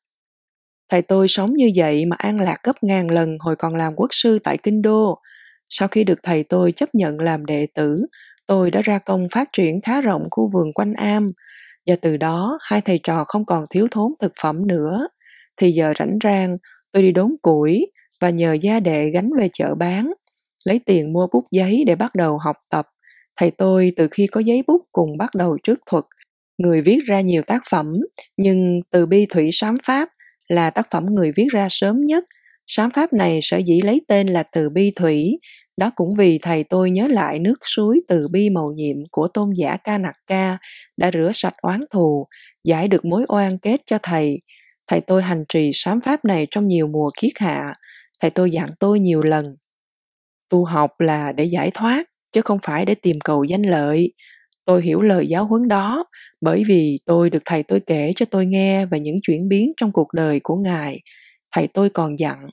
Thầy 0.91 1.03
tôi 1.03 1.29
sống 1.29 1.55
như 1.55 1.71
vậy 1.77 2.05
mà 2.07 2.17
an 2.19 2.41
lạc 2.41 2.57
gấp 2.63 2.83
ngàn 2.83 3.11
lần 3.11 3.37
hồi 3.41 3.57
còn 3.57 3.77
làm 3.77 3.95
quốc 3.97 4.09
sư 4.11 4.39
tại 4.45 4.59
Kinh 4.63 4.83
Đô. 4.83 5.19
Sau 5.69 5.89
khi 5.89 6.05
được 6.05 6.19
thầy 6.23 6.43
tôi 6.43 6.73
chấp 6.73 6.95
nhận 6.95 7.21
làm 7.21 7.47
đệ 7.47 7.67
tử, 7.75 8.07
tôi 8.47 8.71
đã 8.71 8.81
ra 8.83 8.99
công 8.99 9.27
phát 9.33 9.49
triển 9.53 9.81
khá 9.81 10.01
rộng 10.01 10.29
khu 10.31 10.51
vườn 10.53 10.73
quanh 10.73 10.95
am, 10.95 11.33
và 11.87 11.97
từ 12.03 12.17
đó 12.17 12.59
hai 12.63 12.81
thầy 12.81 13.01
trò 13.03 13.25
không 13.29 13.45
còn 13.47 13.65
thiếu 13.71 13.89
thốn 13.91 14.13
thực 14.21 14.33
phẩm 14.43 14.67
nữa. 14.67 15.09
Thì 15.57 15.71
giờ 15.73 15.93
rảnh 15.99 16.19
rang, 16.25 16.57
tôi 16.93 17.03
đi 17.03 17.13
đốn 17.13 17.37
củi 17.43 17.87
và 18.21 18.31
nhờ 18.31 18.53
gia 18.53 18.81
đệ 18.81 19.11
gánh 19.11 19.31
về 19.39 19.49
chợ 19.53 19.75
bán, 19.75 20.13
lấy 20.67 20.81
tiền 20.87 21.13
mua 21.13 21.27
bút 21.33 21.45
giấy 21.51 21.85
để 21.87 21.97
bắt 21.97 22.15
đầu 22.15 22.39
học 22.39 22.57
tập. 22.71 22.87
Thầy 23.37 23.51
tôi 23.51 23.93
từ 23.97 24.09
khi 24.11 24.27
có 24.27 24.41
giấy 24.41 24.63
bút 24.67 24.83
cùng 24.93 25.19
bắt 25.19 25.35
đầu 25.35 25.59
trước 25.63 25.81
thuật, 25.91 26.05
người 26.59 26.83
viết 26.83 26.99
ra 27.07 27.21
nhiều 27.21 27.43
tác 27.43 27.63
phẩm, 27.71 27.93
nhưng 28.37 28.81
từ 28.91 29.07
bi 29.07 29.27
thủy 29.31 29.51
sám 29.53 29.77
pháp 29.85 30.09
là 30.49 30.71
tác 30.71 30.87
phẩm 30.91 31.07
người 31.07 31.33
viết 31.37 31.47
ra 31.53 31.67
sớm 31.71 32.05
nhất. 32.05 32.25
Sám 32.67 32.91
pháp 32.91 33.13
này 33.13 33.39
sở 33.43 33.57
dĩ 33.57 33.81
lấy 33.81 34.01
tên 34.09 34.27
là 34.27 34.43
từ 34.43 34.71
bi 34.71 34.93
thủy, 34.97 35.39
đó 35.77 35.91
cũng 35.97 36.15
vì 36.15 36.39
thầy 36.43 36.65
tôi 36.65 36.91
nhớ 36.91 37.07
lại 37.09 37.39
nước 37.39 37.59
suối 37.63 37.99
từ 38.09 38.29
bi 38.29 38.51
màu 38.51 38.73
nhiệm 38.77 38.97
của 39.11 39.29
tôn 39.29 39.51
giả 39.57 39.77
Ca 39.85 39.99
Nặc 39.99 40.15
Ca 40.27 40.59
đã 40.97 41.11
rửa 41.13 41.31
sạch 41.35 41.55
oán 41.63 41.81
thù, 41.93 42.27
giải 42.65 42.89
được 42.89 43.05
mối 43.05 43.25
oan 43.29 43.59
kết 43.59 43.81
cho 43.87 43.99
thầy. 44.03 44.39
Thầy 44.87 45.01
tôi 45.01 45.23
hành 45.23 45.45
trì 45.49 45.71
sám 45.75 46.01
pháp 46.01 46.25
này 46.25 46.47
trong 46.51 46.69
nhiều 46.69 46.87
mùa 46.87 47.11
kiết 47.21 47.33
hạ. 47.37 47.75
Thầy 48.21 48.31
tôi 48.31 48.51
dặn 48.51 48.69
tôi 48.81 49.01
nhiều 49.01 49.23
lần. 49.23 49.57
Tu 50.49 50.65
học 50.65 50.91
là 51.01 51.33
để 51.33 51.45
giải 51.45 51.71
thoát, 51.75 52.05
chứ 52.33 52.41
không 52.41 52.59
phải 52.63 52.85
để 52.85 52.95
tìm 52.95 53.21
cầu 53.25 53.45
danh 53.45 53.63
lợi. 53.63 54.13
Tôi 54.65 54.83
hiểu 54.83 55.03
lời 55.03 55.27
giáo 55.29 55.45
huấn 55.47 55.69
đó 55.69 56.05
bởi 56.41 56.65
vì 56.67 56.99
tôi 57.07 57.31
được 57.31 57.43
thầy 57.45 57.63
tôi 57.63 57.81
kể 57.87 58.13
cho 58.17 58.27
tôi 58.31 58.47
nghe 58.47 58.87
về 58.87 59.01
những 59.01 59.17
chuyển 59.23 59.49
biến 59.49 59.73
trong 59.77 59.93
cuộc 59.93 60.09
đời 60.15 60.41
của 60.43 60.57
ngài. 60.57 61.01
Thầy 61.57 61.67
tôi 61.75 61.91
còn 61.91 62.19
dặn, 62.19 62.47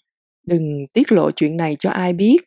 đừng 0.48 0.86
tiết 0.94 1.12
lộ 1.12 1.32
chuyện 1.32 1.58
này 1.58 1.76
cho 1.80 1.90
ai 1.90 2.14
biết. 2.14 2.38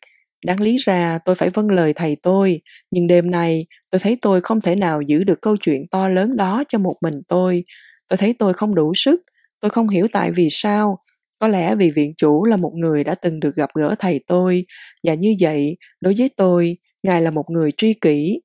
Đáng 0.46 0.60
lý 0.60 0.76
ra 0.76 1.18
tôi 1.24 1.34
phải 1.34 1.50
vâng 1.50 1.70
lời 1.70 1.92
thầy 1.92 2.16
tôi, 2.22 2.60
nhưng 2.90 3.06
đêm 3.06 3.30
nay 3.30 3.66
tôi 3.90 3.98
thấy 3.98 4.16
tôi 4.22 4.40
không 4.40 4.60
thể 4.60 4.74
nào 4.76 5.00
giữ 5.02 5.24
được 5.24 5.40
câu 5.42 5.56
chuyện 5.60 5.82
to 5.90 6.08
lớn 6.08 6.36
đó 6.36 6.64
cho 6.68 6.78
một 6.78 6.94
mình 7.02 7.22
tôi. 7.28 7.64
Tôi 8.08 8.16
thấy 8.16 8.34
tôi 8.38 8.54
không 8.54 8.74
đủ 8.74 8.92
sức, 8.96 9.20
tôi 9.60 9.70
không 9.70 9.88
hiểu 9.88 10.06
tại 10.12 10.30
vì 10.32 10.48
sao. 10.50 10.98
Có 11.38 11.48
lẽ 11.48 11.74
vì 11.76 11.90
viện 11.90 12.14
chủ 12.16 12.44
là 12.44 12.56
một 12.56 12.72
người 12.74 13.04
đã 13.04 13.14
từng 13.14 13.40
được 13.40 13.54
gặp 13.54 13.70
gỡ 13.74 13.94
thầy 13.98 14.20
tôi, 14.26 14.66
và 15.04 15.14
như 15.14 15.34
vậy, 15.40 15.76
đối 16.00 16.14
với 16.18 16.30
tôi, 16.36 16.76
ngài 17.02 17.22
là 17.22 17.30
một 17.30 17.44
người 17.50 17.70
tri 17.76 17.94
kỷ, 17.94 18.40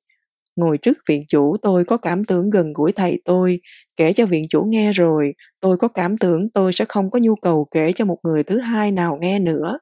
Ngồi 0.56 0.78
trước 0.78 0.98
viện 1.08 1.24
chủ 1.28 1.56
tôi 1.62 1.84
có 1.84 1.96
cảm 1.96 2.24
tưởng 2.24 2.50
gần 2.50 2.72
gũi 2.72 2.92
thầy 2.92 3.22
tôi, 3.24 3.60
kể 3.96 4.12
cho 4.12 4.26
viện 4.26 4.44
chủ 4.50 4.62
nghe 4.68 4.92
rồi, 4.92 5.32
tôi 5.60 5.76
có 5.76 5.88
cảm 5.88 6.18
tưởng 6.18 6.50
tôi 6.50 6.72
sẽ 6.72 6.84
không 6.88 7.10
có 7.10 7.18
nhu 7.18 7.34
cầu 7.36 7.68
kể 7.70 7.92
cho 7.96 8.04
một 8.04 8.18
người 8.24 8.42
thứ 8.44 8.60
hai 8.60 8.92
nào 8.92 9.18
nghe 9.20 9.38
nữa. 9.38 9.78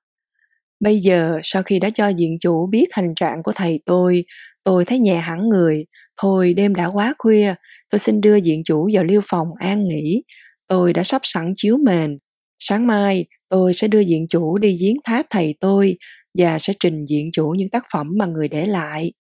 Bây 0.81 1.01
giờ, 1.01 1.38
sau 1.42 1.62
khi 1.62 1.79
đã 1.79 1.90
cho 1.90 2.12
viện 2.18 2.38
chủ 2.40 2.66
biết 2.66 2.87
hành 2.92 3.14
trạng 3.16 3.42
của 3.42 3.53
thầy 3.55 3.81
tôi, 3.87 4.25
tôi 4.64 4.85
thấy 4.85 4.99
nhẹ 4.99 5.16
hẳn 5.16 5.49
người. 5.49 5.85
Thôi, 6.23 6.55
đêm 6.55 6.75
đã 6.75 6.87
quá 6.87 7.14
khuya, 7.18 7.55
tôi 7.90 7.99
xin 7.99 8.20
đưa 8.20 8.38
viện 8.44 8.62
chủ 8.64 8.88
vào 8.94 9.05
liêu 9.05 9.20
phòng 9.25 9.49
an 9.59 9.85
nghỉ. 9.88 10.23
Tôi 10.68 10.92
đã 10.92 11.03
sắp 11.03 11.20
sẵn 11.25 11.49
chiếu 11.57 11.79
mền. 11.85 12.18
Sáng 12.61 12.87
mai, 12.87 13.27
tôi 13.49 13.75
sẽ 13.75 13.88
đưa 13.88 14.01
diện 14.01 14.27
chủ 14.29 14.59
đi 14.59 14.77
giếng 14.81 14.96
tháp 15.05 15.27
thầy 15.31 15.55
tôi 15.61 15.96
và 16.38 16.59
sẽ 16.59 16.73
trình 16.81 17.07
diện 17.07 17.27
chủ 17.33 17.55
những 17.59 17.70
tác 17.70 17.85
phẩm 17.92 18.07
mà 18.18 18.27
người 18.27 18.49
để 18.49 18.66
lại. 18.66 19.12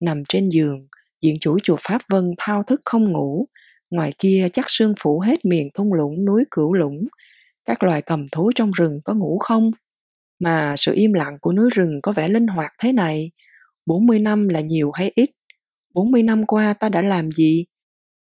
Nằm 0.00 0.22
trên 0.28 0.48
giường, 0.48 0.86
diện 1.22 1.34
chủ 1.40 1.58
chùa 1.62 1.76
Pháp 1.80 2.02
Vân 2.08 2.34
thao 2.38 2.62
thức 2.62 2.80
không 2.84 3.12
ngủ, 3.12 3.46
ngoài 3.90 4.12
kia 4.18 4.48
chắc 4.52 4.64
sương 4.68 4.94
phủ 5.00 5.20
hết 5.20 5.44
miền 5.44 5.68
thung 5.74 5.92
lũng 5.92 6.24
núi 6.24 6.44
cửu 6.50 6.74
lũng. 6.74 7.04
Các 7.64 7.82
loài 7.82 8.02
cầm 8.02 8.26
thú 8.32 8.50
trong 8.54 8.70
rừng 8.70 9.00
có 9.04 9.14
ngủ 9.14 9.38
không? 9.38 9.70
Mà 10.38 10.74
sự 10.76 10.92
im 10.94 11.12
lặng 11.12 11.38
của 11.40 11.52
núi 11.52 11.70
rừng 11.74 11.98
có 12.02 12.12
vẻ 12.12 12.28
linh 12.28 12.46
hoạt 12.46 12.72
thế 12.78 12.92
này. 12.92 13.30
40 13.86 14.18
năm 14.18 14.48
là 14.48 14.60
nhiều 14.60 14.90
hay 14.90 15.12
ít? 15.14 15.30
40 15.94 16.22
năm 16.22 16.46
qua 16.46 16.74
ta 16.74 16.88
đã 16.88 17.02
làm 17.02 17.32
gì? 17.32 17.64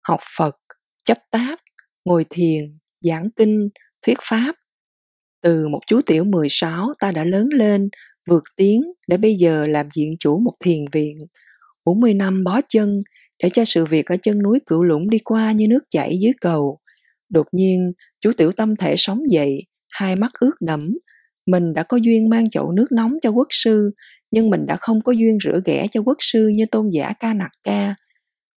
Học 0.07 0.19
Phật, 0.37 0.57
chấp 1.05 1.17
tác, 1.31 1.61
ngồi 2.05 2.25
thiền, 2.29 2.63
giảng 3.01 3.29
kinh, 3.35 3.69
thuyết 4.03 4.17
pháp. 4.29 4.55
Từ 5.41 5.67
một 5.67 5.79
chú 5.87 6.01
tiểu 6.05 6.23
16 6.23 6.93
ta 6.99 7.11
đã 7.11 7.23
lớn 7.23 7.49
lên, 7.53 7.89
vượt 8.29 8.43
tiến 8.55 8.81
để 9.07 9.17
bây 9.17 9.35
giờ 9.35 9.67
làm 9.67 9.89
diện 9.95 10.15
chủ 10.19 10.39
một 10.39 10.53
thiền 10.63 10.85
viện, 10.91 11.17
40 11.85 12.13
năm 12.13 12.43
bó 12.43 12.59
chân 12.69 13.03
để 13.43 13.49
cho 13.49 13.65
sự 13.65 13.85
việc 13.85 14.05
ở 14.05 14.17
chân 14.23 14.41
núi 14.41 14.59
cửu 14.67 14.83
lũng 14.83 15.09
đi 15.09 15.19
qua 15.19 15.51
như 15.51 15.67
nước 15.67 15.83
chảy 15.89 16.17
dưới 16.21 16.33
cầu. 16.41 16.79
Đột 17.29 17.47
nhiên, 17.51 17.91
chú 18.21 18.31
tiểu 18.37 18.51
tâm 18.51 18.75
thể 18.75 18.95
sống 18.97 19.19
dậy, 19.31 19.63
hai 19.91 20.15
mắt 20.15 20.31
ướt 20.39 20.51
đẫm. 20.61 20.97
Mình 21.47 21.73
đã 21.73 21.83
có 21.83 21.97
duyên 21.97 22.29
mang 22.29 22.49
chậu 22.49 22.71
nước 22.71 22.91
nóng 22.91 23.13
cho 23.21 23.29
quốc 23.29 23.47
sư, 23.49 23.91
nhưng 24.31 24.49
mình 24.49 24.65
đã 24.67 24.77
không 24.79 25.01
có 25.01 25.11
duyên 25.11 25.37
rửa 25.43 25.59
ghẻ 25.65 25.87
cho 25.91 26.01
quốc 26.05 26.17
sư 26.19 26.47
như 26.47 26.65
tôn 26.71 26.89
giả 26.89 27.13
ca 27.19 27.33
nặc 27.33 27.51
ca. 27.63 27.95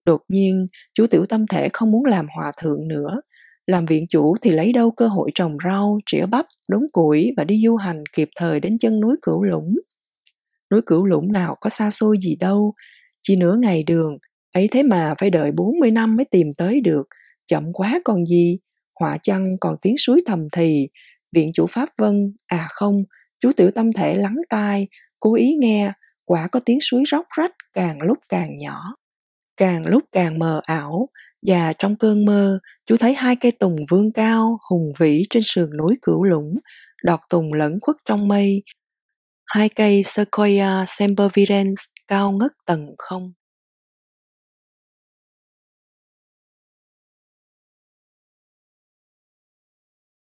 Đột 0.06 0.22
nhiên, 0.30 0.68
chú 0.94 1.08
tiểu 1.08 1.26
tâm 1.26 1.48
thể 1.48 1.70
không 1.74 1.92
muốn 1.92 2.06
làm 2.06 2.28
hòa 2.36 2.52
thượng 2.62 2.88
nữa. 2.88 3.22
Làm 3.68 3.86
viện 3.86 4.06
chủ 4.10 4.36
thì 4.42 4.52
lấy 4.52 4.74
đâu 4.74 4.92
cơ 4.92 5.08
hội 5.08 5.32
trồng 5.36 5.58
rau, 5.66 6.00
trĩa 6.06 6.26
bắp, 6.26 6.46
đốn 6.70 6.82
củi 6.92 7.32
và 7.38 7.44
đi 7.44 7.62
du 7.66 7.76
hành 7.76 8.04
kịp 8.16 8.30
thời 8.36 8.60
đến 8.60 8.78
chân 8.80 9.00
núi 9.00 9.16
cửu 9.22 9.44
lũng. 9.44 9.76
Núi 10.72 10.82
cửu 10.86 11.06
lũng 11.06 11.32
nào 11.32 11.56
có 11.62 11.70
xa 11.70 11.92
xôi 11.92 12.18
gì 12.22 12.36
đâu, 12.36 12.74
chỉ 13.24 13.36
nửa 13.36 13.56
ngày 13.56 13.84
đường, 13.84 14.18
ấy 14.54 14.68
thế 14.72 14.84
mà 14.84 15.14
phải 15.20 15.30
đợi 15.30 15.52
40 15.52 15.92
năm 15.92 16.16
mới 16.16 16.26
tìm 16.26 16.48
tới 16.58 16.82
được, 16.82 17.08
chậm 17.48 17.74
quá 17.74 18.00
còn 18.06 18.26
gì, 18.26 18.60
họa 19.00 19.18
chăng 19.22 19.46
còn 19.60 19.76
tiếng 19.82 19.98
suối 19.98 20.22
thầm 20.26 20.40
thì, 20.52 20.88
viện 21.36 21.52
chủ 21.54 21.66
Pháp 21.70 21.90
Vân, 21.98 22.34
à 22.48 22.68
không, 22.70 23.04
chú 23.40 23.52
tiểu 23.58 23.72
tâm 23.72 23.94
thể 23.94 24.16
lắng 24.16 24.38
tai, 24.50 24.88
cố 25.20 25.36
ý 25.36 25.56
nghe, 25.60 25.92
quả 26.26 26.48
có 26.52 26.60
tiếng 26.66 26.80
suối 26.82 27.04
róc 27.12 27.26
rách 27.38 27.52
càng 27.74 28.02
lúc 28.02 28.18
càng 28.30 28.58
nhỏ, 28.58 28.96
càng 29.58 29.86
lúc 29.86 30.04
càng 30.12 30.40
mờ 30.40 30.62
ảo, 30.64 31.10
và 31.46 31.74
trong 31.80 31.96
cơn 31.96 32.26
mơ, 32.26 32.60
chú 32.86 32.98
thấy 32.98 33.14
hai 33.14 33.36
cây 33.36 33.52
tùng 33.52 33.76
vương 33.90 34.12
cao, 34.14 34.60
hùng 34.70 34.94
vĩ 35.00 35.24
trên 35.30 35.44
sườn 35.46 35.70
núi 35.78 35.96
cửu 36.02 36.24
lũng, 36.24 36.56
đọt 37.04 37.20
tùng 37.30 37.54
lẫn 37.54 37.80
khuất 37.82 37.96
trong 38.06 38.28
mây. 38.28 38.64
Hai 39.46 39.70
cây 39.70 40.04
Sequoia 40.04 40.86
sempervirens 40.88 41.82
cao 42.08 42.32
ngất 42.32 42.52
tầng 42.66 42.96
không 42.98 43.34